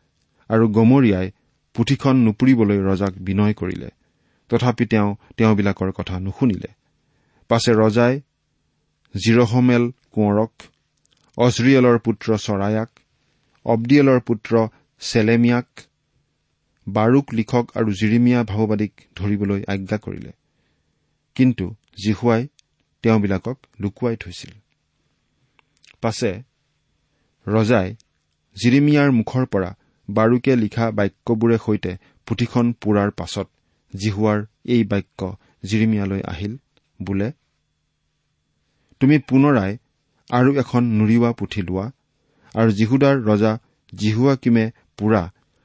আৰু 0.49 0.65
গমৰিয়াই 0.67 1.31
পুথিখন 1.73 2.15
নুপুৰিবলৈ 2.15 2.79
ৰজাক 2.79 3.13
বিনয় 3.17 3.53
কৰিলে। 3.53 3.89
তথাপি 4.49 4.85
তেওঁ 4.85 5.15
তেওঁবিলাকৰ 5.37 5.91
কথা 5.91 6.19
নুশুনিলে। 6.19 6.67
পাছে 7.47 7.71
ৰজাই 7.73 8.21
জিৰহমেল 9.15 9.83
কোঁৱৰক 10.11 10.51
অজৰিয়েলৰ 11.37 11.97
পুত্ৰ 11.99 12.37
চৰায়াক 12.37 12.89
অবদিয়েলৰ 13.67 14.19
পুত্ৰ 14.19 14.53
চেলেমিয়াক 15.01 15.67
বাৰুক 16.87 17.25
লিখক 17.33 17.65
আৰু 17.75 17.89
জিৰিমিয়া 17.91 18.39
ভাওবাদীক 18.43 18.93
ধৰিবলৈ 19.15 19.61
আজ্ঞা 19.67 19.97
কৰিলে। 19.97 20.31
কিন্তু 21.35 21.65
জিহুৱাই 22.03 22.47
তেওঁবিলাকক 23.03 23.57
লুকুৱাই 23.79 24.15
থৈছিল। 24.15 24.51
পাছে 26.01 26.31
ৰজাই 27.47 27.87
জিৰিমিয়াৰ 28.55 29.09
মুখৰ 29.11 29.45
পৰা 29.45 29.69
বাৰুকে 30.09 30.53
লিখা 30.55 30.85
বাক্যবোৰে 30.91 31.57
সৈতে 31.65 31.91
পুথিখন 32.27 32.65
পুৰাৰ 32.81 33.09
পাছত 33.11 33.47
জিহুৱাৰ 33.93 34.39
এই 34.65 34.83
বাক্য 34.83 35.19
জিৰিমিয়ালৈ 35.63 36.21
আহিল 36.31 36.53
বোলে 36.99 37.29
তুমি 39.01 39.17
পুনৰাই 39.19 39.71
আৰু 40.29 40.49
এখন 40.59 40.83
নুৰিওৱা 40.97 41.31
পুথি 41.31 41.61
লোৱা 41.61 41.85
আৰু 42.57 42.71
জিহুদাৰ 42.71 43.15
ৰজা 43.29 43.51
জিহুৱা 43.93 44.35
কিমে 44.35 44.65
পুৰা 44.97 45.21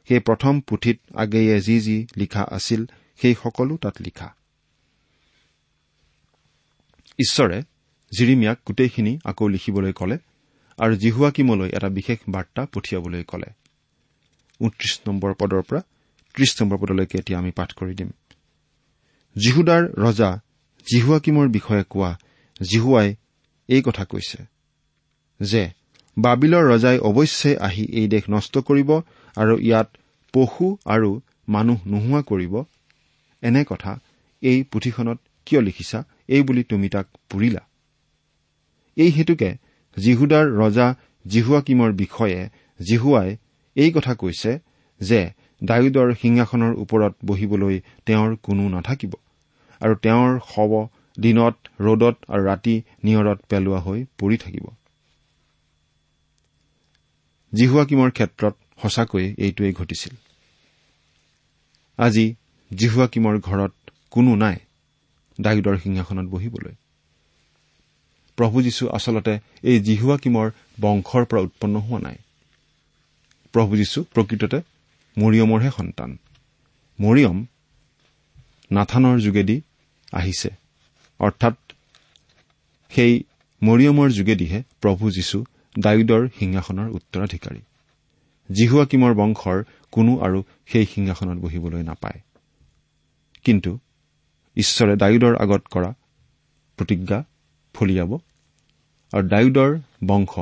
সেই 0.09 0.21
প্ৰথম 0.21 0.61
পুথিত 0.61 0.99
আগেয়ে 1.15 1.61
যি 1.61 1.77
যি 1.81 1.97
লিখা 2.17 2.43
আছিল 2.51 2.81
সেই 3.21 3.35
সকলো 3.43 3.77
তাত 3.77 3.97
লিখা। 4.03 4.29
ঈশ্বৰে 7.19 7.59
জিৰিমিয়াক 8.13 8.59
গোটেইখিনি 8.67 9.13
আকৌ 9.25 9.45
লিখিবলৈ 9.49 9.93
কলে 9.93 10.17
আৰু 10.79 10.95
জিহুৱা 10.97 11.31
কিমলৈ 11.31 11.69
এটা 11.69 11.89
বিশেষ 11.89 12.19
বাৰ্তা 12.29 12.63
পঠিয়াবলৈ 12.73 13.23
কলে। 13.23 13.49
ঊনত্ৰিশ 14.61 14.95
নম্বৰ 15.07 15.31
পদৰ 15.35 15.63
পৰা 15.63 15.81
ত্ৰিশ 16.35 16.51
নম্বৰ 16.63 16.79
পদলৈকে 16.79 17.19
এতিয়া 17.19 17.39
আমি 17.39 17.51
পাঠ 17.51 17.71
কৰি 17.73 17.95
দিম। 17.95 18.11
জিহুদাৰ 19.37 19.83
ৰজা 19.97 20.31
জিহুৱা 20.87 21.19
কিমৰ 21.19 21.47
বিষয়ে 21.49 21.85
কোৱা 21.91 22.11
জিহুৱাই 22.71 23.09
এই 23.69 23.83
কথা 23.83 24.05
কৈছে 24.05 24.39
যে 25.41 25.63
বাবিলৰ 26.17 26.65
ৰজাই 26.69 26.99
অৱশ্যে 27.01 27.51
আহি 27.67 27.85
এই 28.01 28.07
দেশ 28.09 28.25
নষ্ট 28.29 28.55
কৰিব 28.69 28.91
আৰু 29.37 29.55
ইয়াত 29.59 29.89
পশু 30.35 30.67
আৰু 30.87 31.11
মানুহ 31.49 31.79
নোহোৱা 31.93 32.21
কৰিব। 32.23 32.55
এনে 33.43 33.63
কথা 33.65 33.93
এই 34.43 34.59
পুথিখনত 34.71 35.19
কিয় 35.47 35.61
লিখিছা? 35.61 35.99
এই 36.29 36.43
বুলি 36.43 36.63
তুমি 36.63 36.89
তাক 36.95 37.07
পুৰিলা। 37.31 37.63
এই 38.97 39.11
হেতুকে 39.11 39.51
জিহুদাৰ 39.97 40.47
ৰজা 40.61 40.87
জিহুৱা 41.25 41.61
কিমৰ 41.67 41.91
বিষয়ে 41.93 42.39
জিহুৱাই 42.81 43.31
এই 43.77 43.91
কথা 43.97 44.13
কৈছে 44.15 44.53
যে 45.01 45.21
ডায়ুদৰ 45.63 46.09
সিংহাসনৰ 46.23 46.73
ওপৰত 46.83 47.13
বহিবলৈ 47.25 47.77
তেওঁৰ 48.07 48.31
কোনো 48.43 48.65
নাথাকিব 48.69 49.13
আৰু 49.81 49.95
তেওঁৰ 50.05 50.31
শৱ 50.51 50.73
দিনত 51.19 51.57
ৰ'দত 51.87 52.17
আৰু 52.33 52.43
ৰাতি 52.51 52.75
নিয়ৰত 53.05 53.39
পেলোৱা 53.51 53.81
হৈ 53.87 53.99
পৰি 54.19 54.37
থাকিব। 54.37 54.67
জিহুৱাকিমৰ 57.55 58.11
ক্ষেত্ৰত 58.11 58.55
সঁচাকৈয়ে 58.83 59.35
এইটোৱেই 59.39 59.73
ঘটিছিল। 59.73 60.17
আজি 61.99 62.35
জিহুৱাকিমৰ 62.77 63.39
ঘৰত 63.39 63.73
কোনো 64.11 64.35
নাই 64.35 64.57
ডায়ুদৰ 65.41 65.77
সিংহাসনত 65.79 66.31
বহিবলৈ। 66.31 66.75
প্ৰভু 68.37 68.63
যীশু 68.63 68.89
আচলতে 68.89 69.39
এই 69.63 69.81
জিহুৱাকিমৰ 69.81 70.51
বংশৰ 70.81 71.25
পৰা 71.25 71.41
উৎপন্ন 71.41 71.77
হোৱা 71.77 72.01
নাই। 72.01 72.17
প্ৰভু 73.53 73.77
যীশু 73.77 74.05
প্ৰকৃততে 74.05 74.61
মৰিয়মৰহে 75.19 75.71
সন্তান। 75.77 76.19
মৰিয়ম 77.01 77.47
নাথানৰ 78.73 79.21
যোগেদি 79.21 79.61
আহিছে। 80.13 80.51
অৰ্থাৎ 81.19 81.55
সেই 82.91 83.23
মৰিয়মৰ 83.63 84.11
যোগেদিহে 84.11 84.63
প্ৰভু 84.81 85.11
যীশু 85.11 85.45
ডায়ুদৰ 85.79 86.29
সিংহাসনৰ 86.39 86.89
উত্তৰাধিকাৰী। 86.91 87.61
জিহুৱাকিমৰ 88.53 89.15
বংশৰ 89.15 89.65
কোনো 89.93 90.19
আৰু 90.19 90.45
সেই 90.67 90.87
সিংহাসনত 90.87 91.43
বহিবলৈ 91.43 91.83
নাপায়। 91.83 92.21
কিন্তু 93.45 93.79
ঈশ্বৰে 94.57 94.97
ডায়ুদৰ 94.97 95.37
আগত 95.37 95.63
কৰা 95.71 95.95
প্ৰতিজ্ঞা 96.77 97.25
ফলিয়াব 97.75 98.19
আৰু 99.13 99.29
ডায়ুদৰ 99.29 99.79
বংশ 100.07 100.39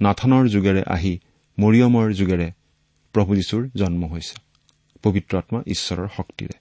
নাথানৰ 0.00 0.48
যুগেৰে 0.48 0.82
আহি 0.86 1.18
মৰিয়মৰ 1.58 2.12
যুগেৰে 2.12 2.52
প্ৰভু 3.12 3.34
যীশুৰ 3.34 3.68
জন্ম 3.76 4.06
হৈছে 4.06 4.36
পবিত্ৰ 5.02 5.38
আত্মা 5.38 5.62
ঈশ্বৰৰ 5.66 6.08
শক্তিৰে। 6.16 6.58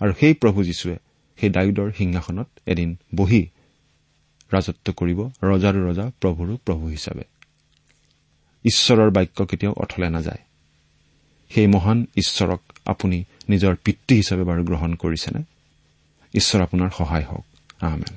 আৰু 0.00 0.12
সেই 0.20 0.34
প্ৰভু 0.34 0.64
যীশুৱে 0.64 0.96
সেই 1.36 1.50
ডায়ুদৰ 1.50 1.92
সিংহাসনত 1.92 2.48
এদিন 2.66 2.96
বহি 3.14 3.48
ৰাজত্ব 4.52 4.92
কৰিব 4.92 5.20
ৰজাৰো 5.42 5.90
ৰজা 5.90 6.10
প্ৰভুৰো 6.20 6.56
প্ৰভু 6.56 6.86
হিচাপে। 6.86 7.37
ঈশ্বৰৰ 8.64 9.10
বাক্য 9.10 9.46
কেতিয়াও 9.46 9.74
অথলে 9.76 10.10
নাযায়। 10.10 10.38
সেই 11.50 11.66
মহান 11.66 12.06
ঈশ্বৰক 12.16 12.60
আপুনি 12.86 13.24
নিজৰ 13.48 13.74
পিতৃ 13.84 14.16
হিচাপে 14.16 14.42
বাৰু 14.42 14.64
গ্ৰহণ 14.64 14.94
কৰিছেনে? 14.94 15.42
ঈশ্বৰ 16.34 16.62
আপোনাৰ 16.62 16.90
সহায় 16.98 17.24
হওক। 17.24 17.44
আহমেন 17.82 18.16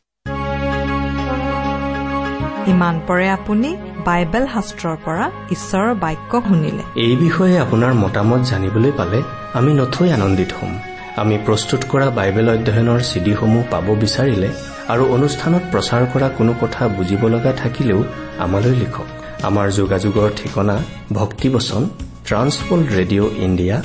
ইমান 2.67 3.01
পৰে 3.07 3.29
আপুনি 3.29 3.77
বাইবেল 4.05 4.47
শাস্ত্ৰৰ 4.47 4.97
পৰা 5.05 5.31
ঈশ্বৰৰ 5.51 5.95
বাক্য 5.95 6.41
শুনিলে। 6.41 6.83
এই 6.95 7.15
বিষয়ে 7.15 7.59
আপোনাৰ 7.59 7.93
মতামত 7.93 8.41
জানিবলৈ 8.41 8.91
পালে 8.97 9.21
আমি 9.53 9.73
নথৈ 9.73 10.11
আনন্দিত 10.11 10.53
হ'ম। 10.61 10.79
আমি 11.17 11.37
প্ৰস্তুত 11.45 11.79
কৰা 11.89 12.09
বাইবেল 12.09 12.49
অধ্যয়নৰ 12.49 12.99
চিডিসমূহ 12.99 13.63
পাব 13.71 13.95
বিচাৰিলে 13.95 14.49
আৰু 14.87 15.05
অনুষ্ঠানত 15.05 15.61
প্ৰচাৰ 15.71 16.05
কৰা 16.13 16.29
কোনো 16.29 16.53
কথা 16.61 16.87
বুজিব 16.87 17.27
লগা 17.27 17.51
থাকিলেও 17.53 18.03
আমালৈ 18.37 18.75
লিখক। 18.75 19.20
আমাৰ 19.49 19.67
যোগাযোগৰ 19.79 20.29
ঠিকনা 20.39 20.75
ভক্তিবচন 21.19 21.81
ট্ৰান্সপল 22.27 22.79
ৰেডিঅ' 22.97 23.31
ইণ্ডিয়া 23.45 23.77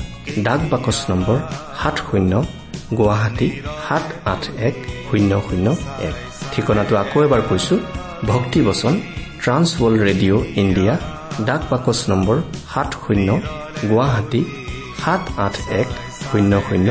ডাক 0.46 0.60
বাকচ 0.72 0.98
নম্বৰ 1.10 1.38
সাত 1.80 1.96
শূন্য 2.08 2.32
গুৱাহাটী 2.98 3.48
সাত 3.86 4.04
আঠ 4.32 4.42
এক 4.68 4.74
শূন্য 5.08 5.32
শূন্য 5.46 5.66
এক। 6.08 6.16
ঠিকনাটো 6.52 6.94
আকৌ 7.02 7.18
এবাৰ 7.26 7.42
কৈছো 7.48 7.74
ভক্তিবচন 8.32 8.94
ট্ৰান্সৱৰ্ল্ড 9.42 9.98
ৰেডিঅ' 10.08 10.42
ইণ্ডিয়া 10.62 10.94
ডাক 11.48 11.62
বাকচ 11.70 11.98
নম্বৰ 12.10 12.36
সাত 12.72 12.90
শূন্য 13.04 13.28
গুৱাহাটী 13.90 14.42
সাত 15.02 15.22
আঠ 15.46 15.54
এক 15.80 15.88
শূন্য 16.28 16.52
শূন্য 16.68 16.88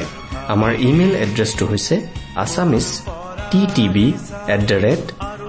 এক। 0.00 0.08
আমাৰ 0.54 0.72
ইমেইল 0.88 1.12
এড্ৰেছটো 1.24 1.64
হৈছে 1.70 1.94
Assamese 2.42 2.86
T 3.50 3.60
TV 3.76 4.06
at 4.54 4.60
the 4.70 4.78
rate 4.86 5.04